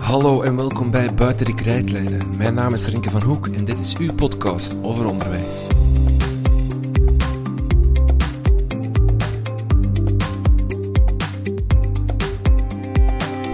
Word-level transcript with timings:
Hallo 0.00 0.42
en 0.42 0.56
welkom 0.56 0.90
bij 0.90 1.14
Buiten 1.14 1.46
de 1.46 1.54
Krijtlijnen. 1.54 2.36
Mijn 2.36 2.54
naam 2.54 2.72
is 2.72 2.86
Rinke 2.86 3.10
van 3.10 3.22
Hoek 3.22 3.46
en 3.48 3.64
dit 3.64 3.78
is 3.78 3.96
uw 3.96 4.14
podcast 4.14 4.76
over 4.82 5.06
onderwijs. 5.06 5.66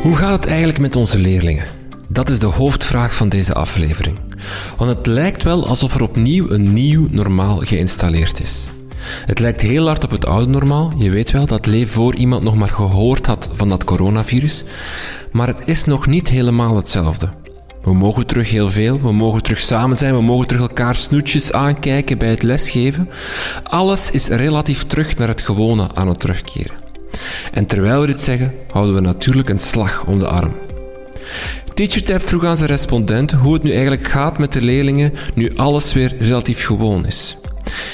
Hoe 0.03 0.17
gaat 0.17 0.37
het 0.37 0.47
eigenlijk 0.47 0.79
met 0.79 0.97
onze 0.97 1.19
leerlingen? 1.19 1.67
Dat 2.09 2.29
is 2.29 2.39
de 2.39 2.47
hoofdvraag 2.47 3.15
van 3.15 3.29
deze 3.29 3.55
aflevering. 3.55 4.32
Want 4.83 4.95
het 4.95 5.07
lijkt 5.07 5.43
wel 5.43 5.67
alsof 5.67 5.95
er 5.95 6.03
opnieuw 6.03 6.51
een 6.51 6.73
nieuw 6.73 7.07
normaal 7.11 7.59
geïnstalleerd 7.59 8.43
is. 8.43 8.67
Het 9.27 9.39
lijkt 9.39 9.61
heel 9.61 9.87
hard 9.87 10.05
op 10.05 10.11
het 10.11 10.27
oude 10.27 10.47
normaal. 10.47 10.93
Je 10.97 11.11
weet 11.11 11.31
wel 11.31 11.47
dat 11.47 11.67
leef 11.67 11.91
voor 11.91 12.15
iemand 12.15 12.43
nog 12.43 12.57
maar 12.57 12.69
gehoord 12.69 13.27
had 13.27 13.49
van 13.53 13.69
dat 13.69 13.85
coronavirus. 13.85 14.65
Maar 15.33 15.47
het 15.47 15.63
is 15.65 15.85
nog 15.85 16.07
niet 16.07 16.29
helemaal 16.29 16.77
hetzelfde. 16.77 17.33
We 17.83 17.95
mogen 17.95 18.27
terug 18.27 18.51
heel 18.51 18.71
veel, 18.71 19.01
we 19.01 19.13
mogen 19.13 19.43
terug 19.43 19.61
samen 19.61 19.97
zijn, 19.97 20.15
we 20.15 20.23
mogen 20.23 20.47
terug 20.47 20.63
elkaar 20.63 20.97
snoetjes 20.97 21.53
aankijken 21.53 22.19
bij 22.19 22.31
het 22.31 22.43
lesgeven. 22.43 23.09
Alles 23.63 24.11
is 24.11 24.29
relatief 24.29 24.87
terug 24.87 25.17
naar 25.17 25.29
het 25.29 25.41
gewone 25.41 25.89
aan 25.95 26.09
het 26.09 26.21
terugkeren. 26.21 26.77
En 27.53 27.67
terwijl 27.67 28.01
we 28.01 28.07
dit 28.07 28.21
zeggen, 28.21 28.55
houden 28.71 28.95
we 28.95 29.01
natuurlijk 29.01 29.49
een 29.49 29.61
slag 29.61 30.05
om 30.07 30.19
de 30.19 30.29
arm. 30.29 30.53
TeacherTap 31.75 32.29
vroeg 32.29 32.45
aan 32.45 32.57
zijn 32.57 32.69
respondent 32.69 33.31
hoe 33.31 33.55
het 33.55 33.63
nu 33.63 33.71
eigenlijk 33.71 34.09
gaat 34.09 34.39
met 34.39 34.53
de 34.53 34.63
leerlingen 34.63 35.13
nu 35.35 35.53
alles 35.57 35.93
weer 35.93 36.15
relatief 36.19 36.65
gewoon 36.65 37.07
is. 37.07 37.37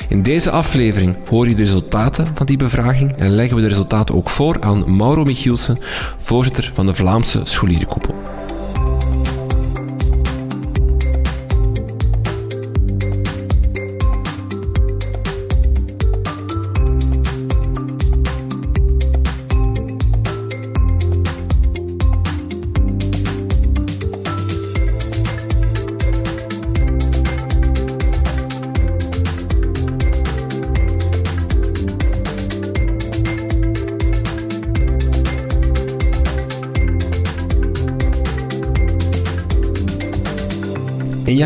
In 0.09 0.23
deze 0.23 0.51
aflevering 0.51 1.17
hoor 1.29 1.49
je 1.49 1.55
de 1.55 1.63
resultaten 1.63 2.27
van 2.35 2.47
die 2.47 2.57
bevraging 2.57 3.13
en 3.17 3.31
leggen 3.31 3.57
we 3.57 3.63
de 3.63 3.69
resultaten 3.69 4.15
ook 4.15 4.31
voor 4.31 4.57
aan 4.61 4.97
Mauro 4.97 5.25
Michielsen, 5.25 5.79
voorzitter 6.19 6.71
van 6.75 6.87
de 6.87 6.95
Vlaamse 6.95 7.41
Scholierenkoepel. 7.45 8.15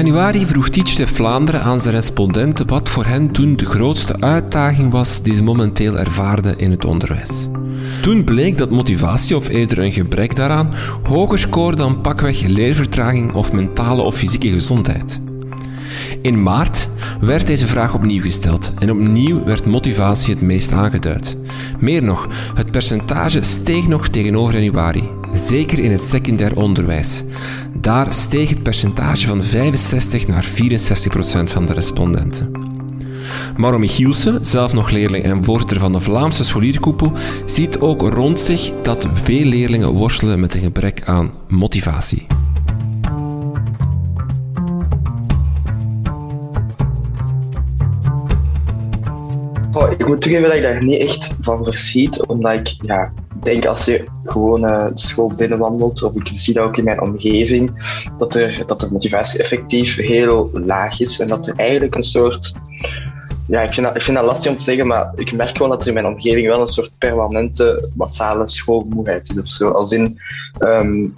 Januari 0.06 0.47
vroeg 0.47 0.69
Teacher 0.69 1.08
Vlaanderen 1.08 1.62
aan 1.62 1.81
zijn 1.81 1.95
respondenten 1.95 2.67
wat 2.67 2.89
voor 2.89 3.05
hen 3.05 3.31
toen 3.31 3.56
de 3.56 3.67
grootste 3.67 4.20
uitdaging 4.20 4.92
was 4.92 5.22
die 5.22 5.34
ze 5.34 5.42
momenteel 5.42 5.98
ervaarden 5.98 6.59
in 6.59 6.70
het 6.70 6.84
onderwijs. 6.84 7.48
Toen 8.00 8.25
bleek 8.25 8.59
dat 8.59 8.70
motivatie 8.70 9.36
of 9.36 9.48
eerder 9.48 9.78
een 9.78 9.92
gebrek 9.92 10.36
daaraan 10.36 10.70
hoger 11.03 11.39
scoorde 11.39 11.77
dan 11.77 12.00
pakweg 12.00 12.41
leervertraging 12.41 13.34
of 13.34 13.53
mentale 13.53 14.03
of 14.03 14.14
fysieke 14.17 14.48
gezondheid. 14.48 15.20
In 16.22 16.42
maart 16.42 16.89
werd 17.20 17.47
deze 17.47 17.66
vraag 17.66 17.94
opnieuw 17.94 18.22
gesteld 18.22 18.72
en 18.78 18.91
opnieuw 18.91 19.44
werd 19.44 19.66
motivatie 19.66 20.34
het 20.34 20.42
meest 20.42 20.72
aangeduid. 20.72 21.37
Meer 21.78 22.03
nog, 22.03 22.28
het 22.54 22.71
percentage 22.71 23.43
steeg 23.43 23.87
nog 23.87 24.09
tegenover 24.09 24.54
januari, 24.54 25.10
zeker 25.32 25.78
in 25.78 25.91
het 25.91 26.03
secundair 26.03 26.56
onderwijs. 26.56 27.22
Daar 27.81 28.12
steeg 28.12 28.48
het 28.48 28.62
percentage 28.62 29.26
van 29.26 29.43
65 29.43 30.26
naar 30.26 30.44
64 30.44 31.12
procent 31.12 31.50
van 31.50 31.66
de 31.66 31.72
respondenten. 31.72 32.70
Maro 33.56 33.78
Michielsen, 33.78 34.44
zelf 34.44 34.72
nog 34.72 34.91
leerling 34.91 35.25
en 35.25 35.44
voorzitter 35.44 35.78
van 35.78 35.92
de 35.92 36.00
Vlaamse 36.00 36.44
scholierkoepel, 36.44 37.12
ziet 37.44 37.81
ook 37.81 38.00
rond 38.03 38.41
zich 38.41 38.72
dat 38.82 39.09
veel 39.15 39.44
leerlingen 39.44 39.88
worstelen 39.88 40.41
met 40.41 40.54
een 40.54 40.60
gebrek 40.60 41.03
aan 41.04 41.31
motivatie. 41.48 42.26
Oh, 49.72 49.91
ik 49.91 50.06
moet 50.06 50.21
toegeven 50.21 50.48
dat 50.48 50.56
ik 50.56 50.62
daar 50.62 50.84
niet 50.84 51.00
echt 51.00 51.31
van 51.41 51.65
verschiet, 51.65 52.26
omdat 52.26 52.53
ik 52.53 52.75
ja, 52.81 53.12
denk 53.44 53.66
als 53.66 53.84
je 53.84 54.04
gewoon 54.25 54.70
uh, 54.70 54.86
school 54.94 55.32
binnenwandelt, 55.36 56.03
of 56.03 56.14
ik 56.14 56.30
zie 56.34 56.54
dat 56.54 56.64
ook 56.64 56.76
in 56.76 56.84
mijn 56.84 57.00
omgeving, 57.00 57.70
dat, 58.19 58.34
er, 58.34 58.62
dat 58.66 58.80
de 58.80 58.88
motivatie 58.91 59.41
effectief 59.41 59.97
heel 59.97 60.50
laag 60.53 61.00
is 61.00 61.20
en 61.20 61.28
dat 61.28 61.47
er 61.47 61.54
eigenlijk 61.56 61.94
een 61.94 62.03
soort. 62.03 62.54
Ja, 63.47 63.60
ik 63.60 63.75
vind, 63.75 63.86
dat, 63.86 63.97
ik 63.97 64.03
vind 64.03 64.16
dat 64.16 64.26
lastig 64.26 64.50
om 64.50 64.56
te 64.56 64.62
zeggen, 64.62 64.86
maar 64.86 65.12
ik 65.14 65.32
merk 65.32 65.56
gewoon 65.56 65.70
dat 65.70 65.80
er 65.80 65.88
in 65.88 65.94
mijn 65.94 66.06
omgeving 66.06 66.47
wel 66.47 66.60
een 66.60 66.66
soort 66.66 66.92
permanente 66.98 67.88
massale 67.97 68.48
schoolmoeheid 68.48 69.30
is 69.36 69.60
of. 69.60 69.74
Als 69.74 69.92
in, 69.92 70.19
um, 70.59 71.14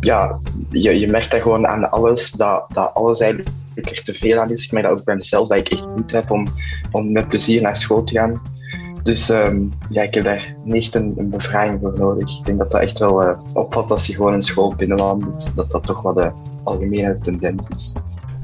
ja, 0.00 0.38
je, 0.70 0.98
je 0.98 1.06
merkt 1.06 1.30
dat 1.30 1.42
gewoon 1.42 1.66
aan 1.66 1.90
alles, 1.90 2.30
dat, 2.30 2.64
dat 2.72 2.94
alles 2.94 3.20
eigenlijk 3.20 3.50
er 3.74 4.02
te 4.02 4.14
veel 4.14 4.38
aan 4.38 4.50
is. 4.50 4.64
Ik 4.64 4.72
merk 4.72 4.86
dat 4.86 4.98
ook 4.98 5.04
bij 5.04 5.14
mezelf, 5.14 5.48
dat 5.48 5.58
ik 5.58 5.68
echt 5.68 5.96
niet 5.96 6.10
heb 6.10 6.30
om, 6.30 6.46
om 6.92 7.12
met 7.12 7.28
plezier 7.28 7.62
naar 7.62 7.76
school 7.76 8.04
te 8.04 8.12
gaan. 8.12 8.40
Dus 9.08 9.28
um, 9.28 9.72
ja, 9.90 10.02
ik 10.02 10.14
heb 10.14 10.24
daar 10.24 10.54
niet 10.64 10.94
een, 10.94 11.14
een, 11.16 11.30
bevraging 11.30 11.80
voor 11.80 11.98
nodig. 11.98 12.38
Ik 12.38 12.44
denk 12.44 12.58
dat 12.58 12.70
dat 12.70 12.80
echt 12.80 12.98
wel 12.98 13.22
uh, 13.22 13.38
opvalt 13.52 13.90
als 13.90 14.06
je 14.06 14.14
gewoon 14.14 14.32
een 14.32 14.42
school 14.42 14.74
binnenwandelt, 14.76 15.52
dat 15.54 15.70
dat 15.70 15.82
toch 15.82 16.02
wat 16.02 16.14
de 16.14 16.30
algemene 16.64 17.18
tendens 17.22 17.68
is. 17.68 17.92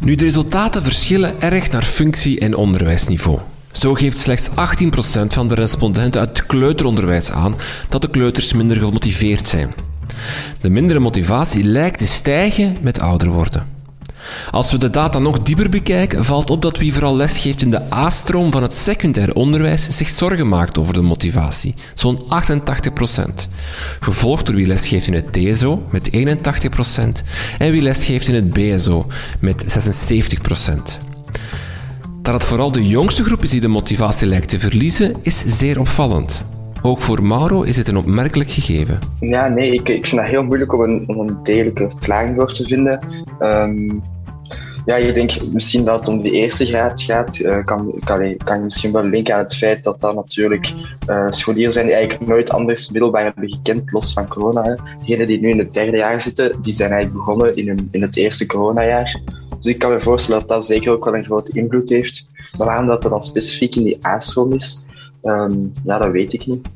Nu, 0.00 0.14
de 0.14 0.24
resultaten 0.24 0.82
verschillen 0.82 1.40
erg 1.40 1.70
naar 1.70 1.82
functie 1.82 2.40
en 2.40 2.56
onderwijsniveau. 2.56 3.38
Zo 3.70 3.94
geeft 3.94 4.16
slechts 4.16 4.50
18% 4.50 4.52
van 5.26 5.48
de 5.48 5.54
respondenten 5.54 6.20
uit 6.20 6.46
kleuteronderwijs 6.46 7.30
aan 7.30 7.54
dat 7.88 8.02
de 8.02 8.10
kleuters 8.10 8.52
minder 8.52 8.76
gemotiveerd 8.76 9.48
zijn. 9.48 9.74
De 10.60 10.70
mindere 10.70 10.98
motivatie 10.98 11.64
lijkt 11.64 11.98
te 11.98 12.06
stijgen 12.06 12.76
met 12.82 13.00
ouder 13.00 13.28
worden. 13.28 13.73
Als 14.50 14.70
we 14.70 14.78
de 14.78 14.90
data 14.90 15.18
nog 15.18 15.42
dieper 15.42 15.68
bekijken, 15.68 16.24
valt 16.24 16.50
op 16.50 16.62
dat 16.62 16.78
wie 16.78 16.92
vooral 16.92 17.16
lesgeeft 17.16 17.62
in 17.62 17.70
de 17.70 17.92
A-stroom 17.92 18.52
van 18.52 18.62
het 18.62 18.74
secundair 18.74 19.34
onderwijs 19.34 19.88
zich 19.88 20.08
zorgen 20.08 20.48
maakt 20.48 20.78
over 20.78 20.94
de 20.94 21.00
motivatie, 21.00 21.74
zo'n 21.94 22.18
88%. 22.18 23.48
Gevolgd 24.00 24.46
door 24.46 24.54
wie 24.54 24.66
lesgeeft 24.66 25.06
in 25.06 25.14
het 25.14 25.32
TSO 25.32 25.86
met 25.90 26.10
81% 26.10 26.14
en 27.58 27.70
wie 27.70 27.82
lesgeeft 27.82 28.28
in 28.28 28.34
het 28.34 28.50
BSO 28.50 29.06
met 29.40 29.64
76%. 29.64 31.12
Dat 32.22 32.34
het 32.34 32.44
vooral 32.44 32.72
de 32.72 32.86
jongste 32.86 33.24
groep 33.24 33.42
is 33.42 33.50
die 33.50 33.60
de 33.60 33.68
motivatie 33.68 34.26
lijkt 34.26 34.48
te 34.48 34.58
verliezen, 34.58 35.16
is 35.22 35.42
zeer 35.46 35.80
opvallend. 35.80 36.42
Ook 36.86 37.00
voor 37.00 37.22
Mauro 37.22 37.62
is 37.62 37.76
het 37.76 37.88
een 37.88 37.96
opmerkelijk 37.96 38.50
gegeven. 38.50 38.98
Ja, 39.20 39.48
nee, 39.48 39.72
ik, 39.72 39.88
ik 39.88 40.06
vind 40.06 40.20
het 40.20 40.30
heel 40.30 40.42
moeilijk 40.42 40.72
om 40.72 40.80
een, 40.80 41.04
om 41.06 41.18
een 41.18 41.36
degelijke 41.42 41.88
verklaring 41.88 42.36
voor 42.36 42.52
te 42.52 42.64
vinden. 42.64 42.98
Um, 43.40 44.02
ja, 44.86 44.96
je 44.96 45.12
denkt 45.12 45.52
misschien 45.52 45.84
dat 45.84 45.98
het 45.98 46.08
om 46.08 46.22
de 46.22 46.30
eerste 46.30 46.66
graad 46.66 47.02
gaat, 47.02 47.38
uh, 47.38 47.64
kan, 47.64 47.94
kan, 48.04 48.36
kan 48.36 48.56
je 48.56 48.64
misschien 48.64 48.92
wel 48.92 49.02
linken 49.02 49.34
aan 49.34 49.42
het 49.42 49.56
feit 49.56 49.82
dat 49.82 50.00
dat 50.00 50.14
natuurlijk 50.14 50.72
uh, 51.08 51.26
scholieren 51.28 51.72
zijn 51.72 51.86
die 51.86 51.94
eigenlijk 51.94 52.26
nooit 52.26 52.50
anders 52.50 52.90
middelbaar 52.90 53.24
hebben 53.24 53.50
gekend, 53.50 53.92
los 53.92 54.12
van 54.12 54.28
corona. 54.28 54.78
Degenen 54.98 55.26
die 55.26 55.40
nu 55.40 55.48
in 55.48 55.58
het 55.58 55.74
derde 55.74 55.96
jaar 55.96 56.20
zitten, 56.20 56.62
die 56.62 56.74
zijn 56.74 56.90
eigenlijk 56.90 57.24
begonnen 57.24 57.54
in, 57.54 57.88
in 57.90 58.02
het 58.02 58.16
eerste 58.16 58.46
coronajaar. 58.46 59.20
Dus 59.56 59.72
ik 59.72 59.78
kan 59.78 59.90
me 59.90 60.00
voorstellen 60.00 60.40
dat 60.40 60.48
dat 60.48 60.66
zeker 60.66 60.92
ook 60.92 61.04
wel 61.04 61.16
een 61.16 61.24
grote 61.24 61.60
invloed 61.60 61.88
heeft. 61.88 62.26
Maar 62.58 62.66
waarom 62.66 62.86
dat 62.86 63.02
dan 63.02 63.22
specifiek 63.22 63.76
in 63.76 63.84
die 63.84 64.06
A-stroom 64.06 64.52
is, 64.52 64.83
um, 65.24 65.72
ja, 65.84 65.98
dat 65.98 66.10
weet 66.10 66.32
ik 66.32 66.46
niet. 66.46 66.68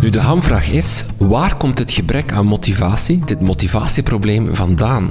Nu, 0.00 0.10
de 0.10 0.20
hamvraag 0.20 0.72
is, 0.72 1.04
waar 1.18 1.56
komt 1.56 1.78
het 1.78 1.92
gebrek 1.92 2.32
aan 2.32 2.46
motivatie, 2.46 3.24
dit 3.24 3.40
motivatieprobleem, 3.40 4.54
vandaan? 4.54 5.10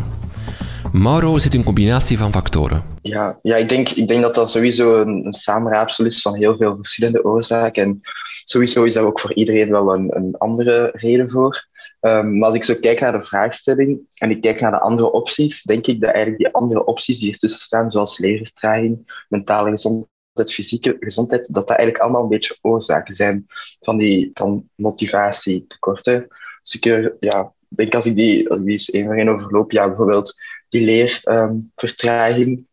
Mauro 0.92 1.38
zit 1.38 1.54
een 1.54 1.64
combinatie 1.64 2.18
van 2.18 2.32
factoren. 2.32 2.84
Ja, 3.02 3.40
ja 3.42 3.56
ik, 3.56 3.70
denk, 3.70 3.90
ik 3.90 4.08
denk 4.08 4.22
dat 4.22 4.36
dat 4.36 4.52
sowieso 4.52 5.02
een, 5.02 5.26
een 5.26 5.34
samenraapsel 5.34 6.06
is 6.06 6.22
van 6.22 6.36
heel 6.36 6.56
veel 6.56 6.76
verschillende 6.76 7.24
oorzaken. 7.24 7.84
En 7.84 8.02
sowieso 8.44 8.84
is 8.84 8.94
daar 8.94 9.04
ook 9.04 9.20
voor 9.20 9.34
iedereen 9.34 9.70
wel 9.70 9.94
een, 9.94 10.16
een 10.16 10.36
andere 10.38 10.92
reden 10.94 11.30
voor. 11.30 11.68
Um, 12.08 12.38
maar 12.38 12.48
als 12.48 12.56
ik 12.56 12.64
zo 12.64 12.76
kijk 12.80 13.00
naar 13.00 13.12
de 13.12 13.22
vraagstelling 13.22 14.00
en 14.14 14.32
ik 14.32 14.42
kijk 14.42 14.62
naar 14.62 14.72
de 14.72 14.80
andere 14.80 15.12
opties, 15.12 15.64
denk 15.64 15.88
ik 15.88 16.00
dat 16.00 16.10
eigenlijk 16.10 16.44
die 16.44 16.54
andere 16.54 16.86
opties 16.86 17.20
die 17.20 17.32
ertussen 17.32 17.62
staan, 17.62 17.92
zoals 17.92 18.18
leervertraging, 18.18 19.24
mentale 19.30 19.70
gezondheid, 19.70 20.54
fysieke 20.54 20.98
gezondheid, 21.00 21.54
dat 21.54 21.68
dat 21.68 21.78
eigenlijk 21.78 22.04
allemaal 22.04 22.24
een 22.24 22.30
beetje 22.30 22.58
oorzaken 22.62 23.14
zijn 23.14 23.46
van 23.80 23.98
die 23.98 24.32
van 24.34 24.70
motivatietekorten. 24.76 26.28
Dus 26.62 26.76
ik 26.76 26.84
ja, 27.20 27.54
denk 27.68 27.94
als 27.94 28.06
ik 28.06 28.16
die, 28.16 28.50
als 28.50 28.60
ik 28.60 28.66
die 28.66 28.72
eens 28.72 28.90
één 28.90 29.30
overloop, 29.30 29.72
ja, 29.72 29.88
bijvoorbeeld 29.88 30.42
die 30.70 30.82
leervertraging, 30.82 32.68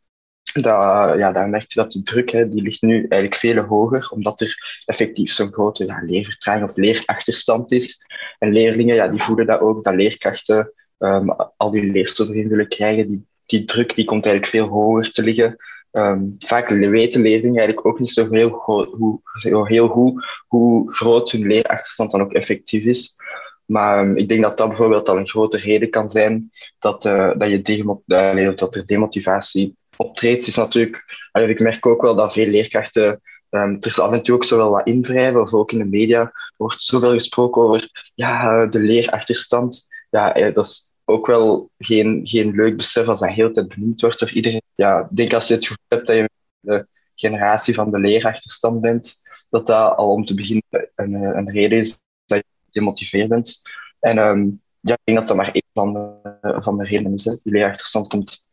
ja, 1.19 1.33
daar 1.33 1.49
merk 1.49 1.73
je 1.73 1.81
dat 1.81 1.91
die 1.91 2.03
druk 2.03 2.31
hè, 2.31 2.49
die 2.49 2.63
ligt 2.63 2.83
nu 2.83 2.95
eigenlijk 2.95 3.35
veel 3.35 3.57
hoger, 3.57 4.09
omdat 4.11 4.41
er 4.41 4.83
effectief 4.85 5.33
zo'n 5.33 5.53
grote 5.53 5.85
ja, 5.85 6.03
leervertraging 6.07 6.69
of 6.69 6.77
leerachterstand 6.77 7.73
is. 7.73 8.07
En 8.39 8.53
leerlingen 8.53 8.95
ja, 8.95 9.09
die 9.09 9.23
voelen 9.23 9.47
dat 9.47 9.61
ook, 9.61 9.85
dat 9.85 9.95
leerkrachten 9.95 10.73
um, 10.99 11.31
al 11.57 11.71
die 11.71 11.93
leerstoffen 11.93 12.37
in 12.37 12.49
willen 12.49 12.69
krijgen. 12.69 13.07
Die, 13.07 13.27
die 13.47 13.65
druk 13.65 13.95
die 13.95 14.05
komt 14.05 14.27
eigenlijk 14.27 14.57
veel 14.57 14.75
hoger 14.75 15.13
te 15.13 15.23
liggen. 15.23 15.57
Um, 15.93 16.35
vaak 16.39 16.69
weten 16.69 17.21
leerlingen 17.21 17.59
eigenlijk 17.59 17.87
ook 17.87 17.99
niet 17.99 18.11
zo 18.11 18.31
heel, 18.31 18.49
hoe, 18.51 19.21
heel 19.69 19.89
goed 19.89 20.25
hoe 20.47 20.93
groot 20.93 21.31
hun 21.31 21.47
leerachterstand 21.47 22.11
dan 22.11 22.21
ook 22.21 22.33
effectief 22.33 22.85
is. 22.85 23.17
Maar 23.65 24.07
um, 24.07 24.17
ik 24.17 24.29
denk 24.29 24.43
dat 24.43 24.57
dat 24.57 24.69
bijvoorbeeld 24.69 25.09
al 25.09 25.17
een 25.17 25.29
grote 25.29 25.59
reden 25.59 25.91
kan 25.91 26.09
zijn 26.09 26.51
dat, 26.79 27.05
uh, 27.05 27.33
dat, 27.39 27.51
je 27.51 28.53
dat 28.55 28.75
er 28.75 28.87
demotivatie 28.87 29.77
optreedt. 29.97 30.47
Is 30.47 30.57
natuurlijk, 30.57 31.29
ik 31.33 31.61
merk 31.61 31.87
ook 31.87 32.03
wel 32.03 32.15
dat 32.15 32.33
veel 32.33 32.47
leerkrachten 32.47 33.21
um, 33.55 33.77
er 33.81 33.87
is 33.87 33.99
af 33.99 34.13
en 34.13 34.23
toe 34.23 34.35
ook 34.35 34.45
zo 34.45 34.57
wel 34.57 34.71
wat 34.71 34.87
invrijven, 34.87 35.41
of 35.41 35.55
ook 35.55 35.73
in 35.73 35.79
de 35.79 35.85
media 35.85 36.33
wordt 36.57 36.81
zoveel 36.81 37.13
gesproken 37.13 37.63
over 37.63 38.09
ja, 38.15 38.67
de 38.67 38.81
leerachterstand. 38.81 39.87
Ja, 40.11 40.35
eh, 40.35 40.55
dat 40.55 40.65
is 40.65 40.95
ook 41.05 41.27
wel 41.27 41.71
geen, 41.79 42.21
geen 42.25 42.55
leuk 42.55 42.77
besef 42.77 43.09
als 43.09 43.21
dat 43.21 43.31
heel 43.31 43.53
tijd 43.53 43.69
benoemd 43.69 44.01
wordt 44.01 44.19
door 44.19 44.33
iedereen. 44.33 44.63
Ja, 44.75 45.01
ik 45.01 45.17
denk 45.17 45.33
als 45.33 45.49
je 45.49 45.55
het 45.55 45.67
gevoel 45.67 45.85
hebt 45.89 46.07
dat 46.07 46.17
je 46.17 46.31
de 46.61 46.87
generatie 47.15 47.75
van 47.75 47.91
de 47.91 47.99
leerachterstand 47.99 48.81
bent, 48.81 49.21
dat 49.51 49.67
dat 49.67 49.97
al 49.97 50.13
om 50.13 50.25
te 50.25 50.35
beginnen 50.35 50.91
een, 50.95 51.15
een 51.15 51.51
reden 51.51 51.79
is 51.79 52.01
dat 52.25 52.39
je 52.39 52.45
demotiveerd 52.71 53.29
bent. 53.29 53.63
En 54.01 54.19
um, 54.19 54.63
ja, 54.81 54.93
ik 54.93 55.01
denk 55.05 55.19
dat 55.19 55.29
dat 55.29 55.37
maar 55.37 55.53
één 55.53 55.71
van 55.73 55.93
de, 55.93 56.57
van 56.63 56.79
de 56.79 56.85
redenen 56.85 57.15
is. 57.15 57.23
Die 57.23 57.39
leerachterstand 57.43 58.09
komt 58.09 58.44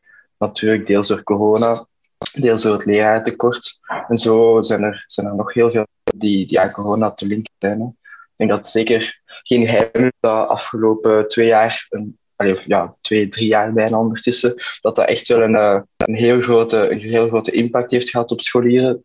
natuurlijk 0.48 0.88
deels 0.88 1.08
door 1.08 1.24
corona, 1.24 1.86
deels 2.34 2.62
door 2.62 2.74
het 2.74 2.86
leraartekort. 2.86 3.80
En 4.08 4.18
zo 4.18 4.62
zijn 4.62 4.84
er, 4.84 5.04
zijn 5.08 5.28
er 5.28 5.36
nog 5.36 5.54
heel 5.54 5.72
veel 5.72 5.88
die, 6.16 6.48
die 6.48 6.60
aan 6.60 6.72
corona 6.72 7.12
te 7.12 7.28
linken 7.28 7.54
zijn. 7.60 7.98
Ik 8.08 8.38
denk 8.38 8.50
dat 8.50 8.66
zeker 8.66 9.22
geen 9.44 9.68
geheim 9.68 10.06
is 10.06 10.12
dat 10.20 10.48
afgelopen 10.48 11.28
twee 11.28 11.48
jaar 11.48 11.86
een 11.90 12.20
of 12.50 12.66
ja, 12.66 12.96
twee, 13.02 13.28
drie 13.28 13.48
jaar 13.48 13.74
bijna 13.74 13.98
ondertussen, 13.98 14.54
dat 14.82 14.96
dat 14.96 15.08
echt 15.08 15.28
wel 15.28 15.42
een, 15.42 15.56
eh, 15.56 15.82
een, 15.98 16.16
heel 16.16 16.42
grote, 16.42 16.92
een 16.92 17.00
heel 17.00 17.28
grote 17.28 17.52
impact 17.52 17.92
heeft 17.92 18.10
gehad 18.10 18.32
op 18.32 18.42
scholieren. 18.42 19.04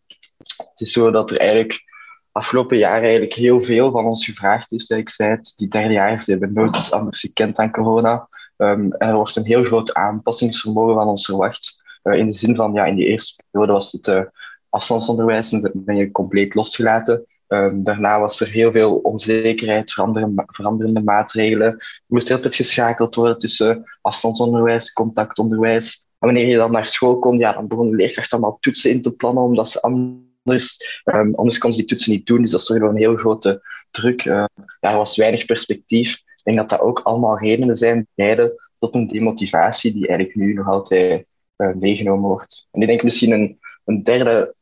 Het 0.57 0.81
is 0.81 0.91
zo 0.91 1.11
dat 1.11 1.31
er 1.31 1.37
eigenlijk 1.37 1.83
afgelopen 2.31 2.77
jaar 2.77 3.01
eigenlijk 3.01 3.33
heel 3.33 3.61
veel 3.61 3.91
van 3.91 4.05
ons 4.05 4.25
gevraagd 4.25 4.71
is. 4.71 4.89
Ik 4.89 5.09
zei 5.09 5.29
het, 5.29 5.53
die 5.57 5.67
derdejaars 5.67 6.25
hebben 6.25 6.53
nooit 6.53 6.75
iets 6.75 6.91
anders 6.91 7.19
gekend 7.19 7.55
dan 7.55 7.71
corona. 7.71 8.27
Um, 8.57 8.93
er 8.93 9.13
wordt 9.13 9.35
een 9.35 9.45
heel 9.45 9.63
groot 9.63 9.93
aanpassingsvermogen 9.93 10.95
van 10.95 11.07
ons 11.07 11.25
verwacht. 11.25 11.83
Uh, 12.03 12.17
in 12.17 12.25
de 12.25 12.33
zin 12.33 12.55
van, 12.55 12.73
ja, 12.73 12.85
in 12.85 12.95
die 12.95 13.05
eerste 13.05 13.43
periode 13.51 13.73
was 13.73 13.91
het 13.91 14.07
uh, 14.07 14.21
afstandsonderwijs 14.69 15.51
en 15.51 15.71
ben 15.73 15.95
je 15.95 16.11
compleet 16.11 16.55
losgelaten. 16.55 17.25
Um, 17.47 17.83
daarna 17.83 18.19
was 18.19 18.41
er 18.41 18.47
heel 18.47 18.71
veel 18.71 18.95
onzekerheid, 18.95 19.91
veranderende, 19.91 21.01
maatregelen. 21.03 21.67
Er 21.67 22.03
moest 22.07 22.31
altijd 22.31 22.55
geschakeld 22.55 23.15
worden 23.15 23.37
tussen 23.37 23.83
afstandsonderwijs, 24.01 24.93
contactonderwijs. 24.93 26.05
En 26.19 26.27
wanneer 26.27 26.47
je 26.47 26.57
dan 26.57 26.71
naar 26.71 26.87
school 26.87 27.19
kon, 27.19 27.37
ja, 27.37 27.53
dan 27.53 27.67
begon 27.67 27.89
de 27.89 27.95
leerkracht 27.95 28.31
allemaal 28.31 28.57
toetsen 28.59 28.91
in 28.91 29.01
te 29.01 29.11
plannen, 29.11 29.43
omdat 29.43 29.69
ze 29.69 29.81
anders, 29.81 31.01
um, 31.05 31.35
anders 31.35 31.57
kon 31.57 31.71
ze 31.71 31.77
die 31.77 31.87
toetsen 31.87 32.11
niet 32.11 32.25
doen. 32.25 32.41
Dus 32.41 32.51
dat 32.51 32.61
zorgde 32.61 32.85
voor 32.85 32.93
een 32.93 33.01
heel 33.01 33.15
grote 33.15 33.61
druk. 33.91 34.25
Uh, 34.25 34.45
was 34.79 35.15
weinig 35.15 35.45
perspectief. 35.45 36.25
Denk 36.47 36.59
dat 36.59 36.69
dat 36.69 36.87
ook 36.87 36.99
allemaal 36.99 37.39
redenen 37.39 37.75
zijn 37.75 38.07
leiden 38.15 38.51
tot 38.79 38.93
een 38.93 39.07
demotivatie 39.07 39.93
die 39.93 40.07
eigenlijk 40.07 40.37
nu 40.37 40.53
nog 40.53 40.67
altijd 40.67 41.25
uh, 41.57 41.73
meegenomen 41.73 42.29
wordt. 42.29 42.67
En 42.71 42.81
ik 42.81 42.87
denk 42.87 43.03
misschien 43.03 43.31
een, 43.31 43.59
een 43.85 44.03
derde 44.03 44.55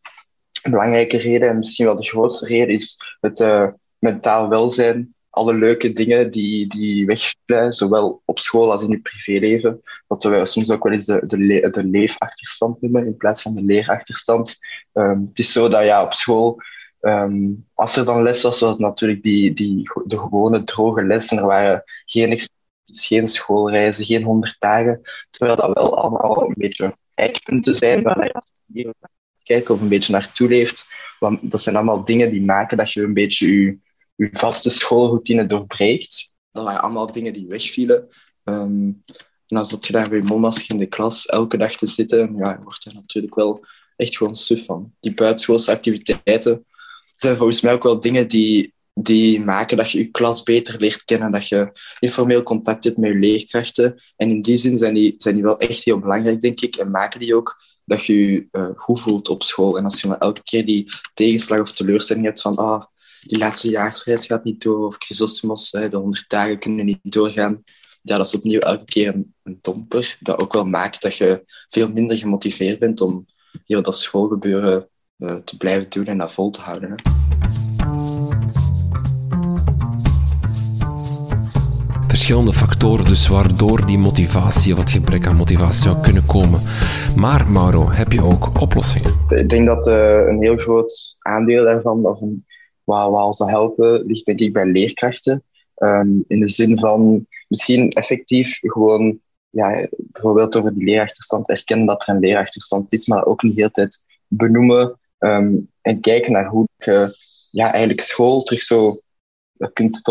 belangrijke 0.64 1.18
reden, 1.18 1.50
en 1.50 1.58
misschien 1.58 1.86
wel 1.86 1.96
de 1.96 2.08
grootste 2.08 2.46
reden, 2.46 2.74
is 2.74 3.16
het 3.20 3.40
uh, 3.40 3.68
mentaal 4.00 4.50
welzijn. 4.50 5.14
Alle 5.30 5.54
leuke 5.54 5.94
dingen 5.94 6.32
die, 6.32 6.68
die 6.68 7.06
wegvielen, 7.06 7.74
zowel 7.74 8.22
op 8.26 8.40
school 8.40 8.72
als 8.72 8.84
in 8.84 8.90
je 8.90 9.00
privéleven. 9.00 9.82
Wat 10.08 10.24
we 10.24 10.46
soms 10.46 10.72
ook 10.72 10.84
wel 10.84 10.94
eens 10.94 11.06
de, 11.06 11.70
de, 11.72 11.84
leefachterstand 11.84 12.82
noemen, 12.82 13.06
in 13.06 13.18
plaats 13.18 13.42
van 13.42 13.54
de 13.54 13.64
leerachterstand. 13.64 14.58
Um, 14.94 15.26
het 15.30 15.40
is 15.40 15.52
zo 15.52 15.70
dat 15.70 15.84
ja, 15.84 16.04
op 16.04 16.14
school, 16.14 16.62
um, 17.06 17.68
als 17.74 17.96
er 17.96 18.06
dan 18.06 18.24
les 18.24 18.42
was, 18.42 18.60
was 18.60 18.70
het 18.70 18.80
natuurlijk 18.80 19.24
die, 19.24 19.54
die, 19.54 19.92
de 20.06 20.18
gewone 20.18 20.64
droge 20.64 21.04
lessen. 21.04 21.38
Er 21.38 21.46
waren 21.46 21.84
geen 22.06 22.40
geen 22.86 23.28
schoolreizen, 23.28 24.06
geen 24.06 24.24
honderd 24.24 24.56
dagen. 24.60 25.02
Terwijl 25.30 25.58
dat 25.58 25.74
wel 25.74 25.98
allemaal 25.98 26.44
een 26.48 26.54
beetje 26.58 26.98
eikpunten 27.14 27.76
zijn 27.76 28.04
waar 28.04 28.44
je 28.66 28.96
kijken 29.44 29.74
of 29.74 29.82
een 29.82 29.88
beetje 29.88 30.12
naartoe 30.12 30.48
leeft. 30.48 30.88
Want 31.20 31.52
dat 31.52 31.62
zijn 31.62 31.76
allemaal 31.76 32.04
dingen 32.04 32.32
die 32.32 32.42
maken 32.42 32.78
dat 32.78 32.92
je 32.92 33.02
een 33.02 33.14
beetje 33.14 33.62
je, 33.62 33.78
je 34.16 34.30
vaste 34.32 34.70
schoolroutine 34.70 35.46
doorbreekt. 35.46 36.30
Dat 36.52 36.64
waren 36.64 36.82
allemaal 36.82 37.12
dingen 37.12 37.34
die 37.34 37.48
wegvielen. 37.48 38.08
Um, 38.44 39.04
en 39.48 39.56
dan 39.56 39.66
zat 39.66 39.88
je 39.88 39.94
daar 39.94 40.10
bij 40.10 40.22
momma's 40.22 40.68
in 40.68 40.78
de 40.78 40.86
klas 40.86 41.26
elke 41.26 41.58
dag 41.58 41.76
te 41.76 41.88
zitten. 41.88 42.36
Ja, 42.38 42.52
je 42.52 42.64
wordt 42.64 42.86
er 42.86 42.94
natuurlijk 42.94 43.36
wel 43.36 43.66
echt 43.96 44.18
gewoon 44.18 44.36
suf 44.36 44.66
van. 44.66 44.94
Die 45.00 45.14
buitenschoolse 45.14 45.72
activiteiten 45.72 46.66
zijn 47.16 47.36
volgens 47.36 47.62
mij 47.62 47.74
ook 47.74 47.84
wel 47.84 48.00
dingen 48.00 48.28
die, 48.28 48.74
die 48.94 49.44
maken 49.44 49.78
dat 49.78 49.92
je 49.92 49.98
je 49.98 50.06
klas 50.06 50.44
beter 50.44 50.80
leert 50.80 51.04
kennen, 51.04 51.32
dat 51.32 51.48
je 51.48 51.72
informeel 52.00 52.44
contact 52.44 52.84
hebt 52.84 52.98
met 52.98 53.10
je 53.10 53.20
leerkrachten. 53.20 54.02
En 54.16 54.30
in 54.30 54.42
die 54.42 54.58
zin 54.58 54.78
zijn 54.78 54.94
die, 54.94 55.14
zijn 55.18 55.36
die 55.36 55.44
wel 55.44 55.58
echt 55.58 55.84
heel 55.84 56.00
belangrijk, 56.00 56.42
denk 56.42 56.62
ik, 56.62 56.76
en 56.76 56.92
maken 56.92 57.20
die 57.20 57.36
ook 57.36 57.64
dat 57.86 58.06
je 58.06 58.32
je 58.32 58.48
uh, 58.52 58.70
goed 58.76 59.00
voelt 59.00 59.30
op 59.30 59.44
school. 59.44 59.78
En 59.78 59.84
als 59.84 60.02
je 60.02 60.08
maar 60.08 60.18
elke 60.18 60.44
keer 60.44 60.66
die 60.66 60.90
tegenslag 61.14 61.60
of 61.60 61.72
teleurstelling 61.72 62.26
hebt 62.26 62.42
van 62.42 62.56
ah, 62.56 62.84
die 63.20 63.38
laatste 63.38 63.70
jaarsreis 63.70 64.26
gaat 64.26 64.44
niet 64.44 64.62
door, 64.62 64.86
of 64.86 64.98
Chrysostomos, 64.98 65.72
de 65.72 65.90
100 65.92 66.30
dagen 66.30 66.60
kunnen 66.60 66.86
niet 66.86 67.00
doorgaan, 67.02 67.64
ja, 68.02 68.18
dat 68.18 68.26
is 68.26 68.36
opnieuw 68.36 68.60
elke 68.60 68.86
keer 68.86 69.14
een, 69.44 69.60
domper, 69.62 70.18
dat 70.20 70.42
ook 70.42 70.54
wel 70.54 70.66
maakt 70.66 71.02
dat 71.02 71.16
je 71.16 71.44
veel 71.68 71.92
minder 71.92 72.18
gemotiveerd 72.18 72.80
bent 72.80 73.02
om 73.02 73.26
heel 73.66 73.82
dat 73.82 73.98
schoolgebeuren 73.98 74.90
te 75.18 75.58
blijven 75.58 75.90
doen 75.90 76.06
en 76.06 76.18
dat 76.18 76.34
vol 76.34 76.50
te 76.50 76.62
houden. 76.62 76.90
Hè. 76.90 76.96
verschillende 82.28 82.60
factoren 82.60 83.06
dus 83.06 83.28
waardoor 83.28 83.86
die 83.86 83.98
motivatie 83.98 84.74
of 84.74 84.80
het 84.80 84.92
gebrek 84.92 85.28
aan 85.28 85.36
motivatie 85.36 85.82
zou 85.82 86.02
kunnen 86.02 86.26
komen. 86.26 86.60
Maar 87.16 87.52
Mauro, 87.52 87.92
heb 87.92 88.12
je 88.12 88.24
ook 88.24 88.62
oplossingen? 88.62 89.12
Ik 89.30 89.50
denk 89.50 89.66
dat 89.66 89.88
uh, 89.88 90.28
een 90.28 90.42
heel 90.42 90.58
groot 90.58 91.16
aandeel 91.20 91.64
daarvan, 91.64 92.06
of 92.06 92.22
een, 92.22 92.46
wat, 92.84 93.12
wat 93.12 93.26
ons 93.26 93.40
helpen, 93.40 94.06
ligt 94.06 94.26
denk 94.26 94.40
ik 94.40 94.54
bij 94.54 94.66
leerkrachten. 94.66 95.44
Um, 95.78 96.24
in 96.28 96.40
de 96.40 96.48
zin 96.48 96.78
van 96.78 97.28
misschien 97.48 97.90
effectief 97.90 98.58
gewoon 98.62 99.20
ja, 99.50 99.88
bijvoorbeeld 99.98 100.58
over 100.58 100.74
die 100.74 100.84
leerachterstand 100.84 101.50
erkennen 101.50 101.86
dat 101.86 102.08
er 102.08 102.14
een 102.14 102.20
leerachterstand 102.20 102.94
is, 102.94 103.08
maar 103.08 103.26
ook 103.26 103.44
niet 103.44 103.56
heel 103.56 103.72
tijd 103.72 104.04
benoemen 104.28 105.00
um, 105.26 105.72
en 105.82 106.00
kijken 106.00 106.32
naar 106.32 106.48
hoe 106.48 106.68
je 106.78 107.18
ja, 107.52 107.72
eigenlijk 107.72 108.02
school 108.02 108.44
terug 108.44 108.62
zo 108.62 109.00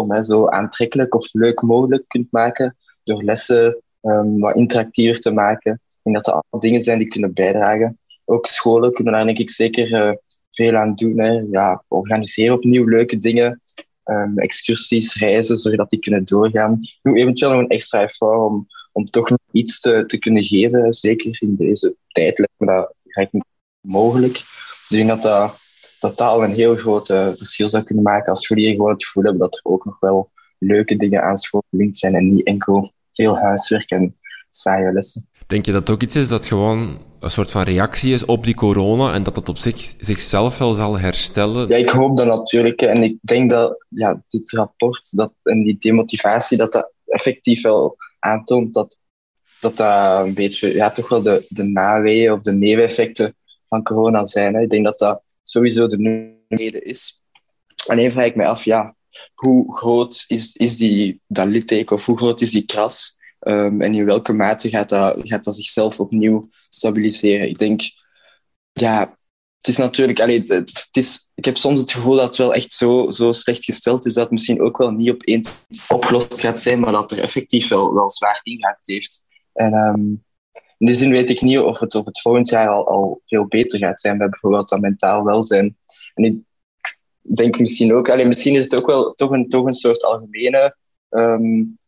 hè, 0.09 0.23
zo 0.23 0.49
aantrekkelijk 0.49 1.15
of 1.15 1.33
leuk 1.33 1.63
mogelijk 1.63 2.05
kunt 2.09 2.33
maken 2.33 2.77
door 3.05 3.23
lessen 3.23 3.83
um, 4.03 4.39
wat 4.41 4.57
interactiever 4.57 5.21
te 5.21 5.31
maken. 5.31 5.73
Ik 5.73 6.01
denk 6.03 6.17
dat 6.17 6.25
dat 6.25 6.35
allemaal 6.35 6.61
dingen 6.61 6.81
zijn 6.81 6.99
die 6.99 7.09
kunnen 7.09 7.33
bijdragen. 7.33 7.99
Ook 8.25 8.47
scholen 8.47 8.93
kunnen 8.93 9.13
daar 9.13 9.25
denk 9.25 9.39
ik 9.39 9.51
zeker 9.51 9.91
uh, 9.91 10.13
veel 10.51 10.77
aan 10.77 10.95
doen. 10.95 11.21
Hè. 11.21 11.43
Ja, 11.51 11.85
organiseren 11.89 12.55
opnieuw 12.55 12.85
leuke 12.85 13.19
dingen, 13.19 13.61
um, 14.05 14.39
excursies, 14.39 15.15
reizen, 15.15 15.59
zodat 15.59 15.91
die 15.91 15.99
kunnen 15.99 16.25
doorgaan. 16.25 16.81
Doe 17.03 17.17
eventueel 17.17 17.51
nog 17.51 17.61
een 17.61 17.69
extra 17.69 18.03
effort 18.03 18.39
om, 18.39 18.67
om 18.93 19.11
toch 19.11 19.31
nog 19.31 19.39
iets 19.53 19.81
te, 19.81 20.05
te 20.07 20.19
kunnen 20.19 20.45
geven. 20.45 20.93
Zeker 20.93 21.43
in 21.43 21.57
deze 21.57 21.97
tijd 22.09 22.39
lijkt 22.39 22.55
me 22.57 22.67
dat 22.67 22.95
mogelijk. 23.81 24.43
Dus 24.89 24.99
ik 24.99 25.07
denk 25.07 25.09
dat 25.09 25.23
dat 25.23 25.63
dat 26.01 26.19
dat 26.19 26.29
al 26.29 26.45
een 26.45 26.53
heel 26.53 26.77
groot 26.77 27.07
verschil 27.07 27.69
zou 27.69 27.85
kunnen 27.85 28.05
maken 28.05 28.31
als 28.31 28.43
scholieren 28.43 28.75
gewoon 28.75 28.93
het 28.93 29.05
gevoel 29.05 29.23
hebben 29.23 29.43
dat 29.43 29.55
er 29.55 29.71
ook 29.73 29.85
nog 29.85 29.97
wel 30.01 30.31
leuke 30.59 30.97
dingen 30.97 31.23
aan 31.23 31.37
school 31.37 31.65
gelinkt 31.71 31.97
zijn 31.97 32.15
en 32.15 32.35
niet 32.35 32.47
enkel 32.47 32.93
veel 33.13 33.39
huiswerk 33.39 33.91
en 33.91 34.17
saaie 34.51 34.93
lessen. 34.93 35.29
Denk 35.47 35.67
je 35.67 35.73
dat 35.73 35.81
het 35.81 35.91
ook 35.91 36.03
iets 36.03 36.17
is 36.17 36.29
dat 36.29 36.47
gewoon 36.47 36.99
een 37.21 37.31
soort 37.31 37.51
van 37.51 37.63
reactie 37.63 38.13
is 38.13 38.25
op 38.25 38.45
die 38.45 38.55
corona 38.55 39.13
en 39.13 39.23
dat 39.23 39.35
dat 39.35 39.49
op 39.49 39.59
zich, 39.59 39.95
zichzelf 39.99 40.59
wel 40.59 40.73
zal 40.73 40.99
herstellen? 40.99 41.69
Ja, 41.69 41.77
ik 41.77 41.91
hoop 41.91 42.17
dat 42.17 42.27
natuurlijk. 42.27 42.83
En 42.83 43.03
ik 43.03 43.17
denk 43.21 43.51
dat 43.51 43.85
ja, 43.89 44.23
dit 44.27 44.51
rapport 44.51 45.17
dat, 45.17 45.33
en 45.43 45.63
die 45.63 45.77
demotivatie, 45.79 46.57
dat 46.57 46.73
dat 46.73 46.93
effectief 47.07 47.63
wel 47.63 47.97
aantoont 48.19 48.75
dat 48.75 48.99
dat, 49.61 49.77
dat 49.77 50.27
een 50.27 50.35
beetje 50.35 50.75
ja, 50.75 50.91
toch 50.91 51.09
wel 51.09 51.23
de, 51.23 51.47
de 51.49 51.63
naweeën 51.63 52.33
of 52.33 52.41
de 52.41 52.53
neveneffecten 52.53 53.37
van 53.65 53.83
corona 53.83 54.25
zijn. 54.25 54.55
Hè. 54.55 54.61
Ik 54.61 54.71
denk 54.71 54.85
dat 54.85 54.99
dat 54.99 55.23
sowieso 55.43 55.87
de 55.87 56.35
reden 56.49 56.85
is. 56.85 57.23
Alleen 57.87 58.13
vraag 58.13 58.27
ik 58.27 58.37
me 58.37 58.47
af, 58.47 58.65
ja, 58.65 58.97
hoe 59.35 59.77
groot 59.77 60.25
is, 60.27 60.57
is 60.57 60.77
die, 60.77 61.21
dat 61.27 61.47
litteken 61.47 61.97
of 61.97 62.07
hoe 62.07 62.17
groot 62.17 62.41
is 62.41 62.51
die 62.51 62.65
kras? 62.65 63.17
Um, 63.41 63.81
en 63.81 63.95
in 63.95 64.05
welke 64.05 64.33
mate 64.33 64.69
gaat 64.69 64.89
dat, 64.89 65.21
gaat 65.23 65.45
dat 65.45 65.55
zichzelf 65.55 66.01
opnieuw 66.01 66.49
stabiliseren? 66.69 67.49
Ik 67.49 67.59
denk, 67.59 67.81
ja, 68.73 69.19
het 69.59 69.69
is 69.69 69.77
natuurlijk, 69.77 70.21
allee, 70.21 70.43
het, 70.45 70.89
is, 70.91 71.31
ik 71.35 71.45
heb 71.45 71.57
soms 71.57 71.81
het 71.81 71.93
gevoel 71.93 72.15
dat 72.15 72.25
het 72.25 72.37
wel 72.37 72.55
echt 72.55 72.73
zo, 72.73 73.11
zo 73.11 73.33
slecht 73.33 73.65
gesteld 73.65 74.05
is 74.05 74.13
dat 74.13 74.23
het 74.23 74.33
misschien 74.33 74.61
ook 74.61 74.77
wel 74.77 74.91
niet 74.91 75.11
op 75.11 75.23
één 75.23 75.41
opgelost 75.89 76.41
gaat 76.41 76.61
zijn, 76.61 76.81
maar 76.81 76.93
dat 76.93 77.11
er 77.11 77.19
effectief 77.19 77.69
wel, 77.69 77.95
wel 77.95 78.11
zwaar 78.11 78.41
ingehaakt 78.43 78.87
heeft. 78.87 79.23
En 79.53 79.73
um, 79.73 80.24
in 80.79 80.87
die 80.87 80.95
zin 80.95 81.11
weet 81.11 81.31
ik 81.31 81.41
niet 81.41 81.59
of 81.59 81.81
het, 81.81 81.93
het 81.93 82.21
volgend 82.21 82.49
jaar 82.49 82.69
al, 82.69 82.89
al 82.89 83.21
veel 83.27 83.47
beter 83.47 83.79
gaat 83.79 84.01
zijn 84.01 84.19
bij 84.19 84.29
bijvoorbeeld 84.29 84.69
dat 84.69 84.81
mentaal 84.81 85.25
welzijn. 85.25 85.77
En 86.15 86.25
ik 86.25 86.37
denk 87.37 87.59
misschien 87.59 87.95
ook, 87.95 88.09
allee, 88.09 88.27
misschien 88.27 88.57
is 88.57 88.65
het 88.65 88.81
ook 88.81 88.87
wel 88.87 89.15
toch 89.15 89.31
een, 89.31 89.49
toch 89.49 89.67
een 89.67 89.75
soort 89.75 90.03
algemene, 90.03 90.77
um, 91.11 91.79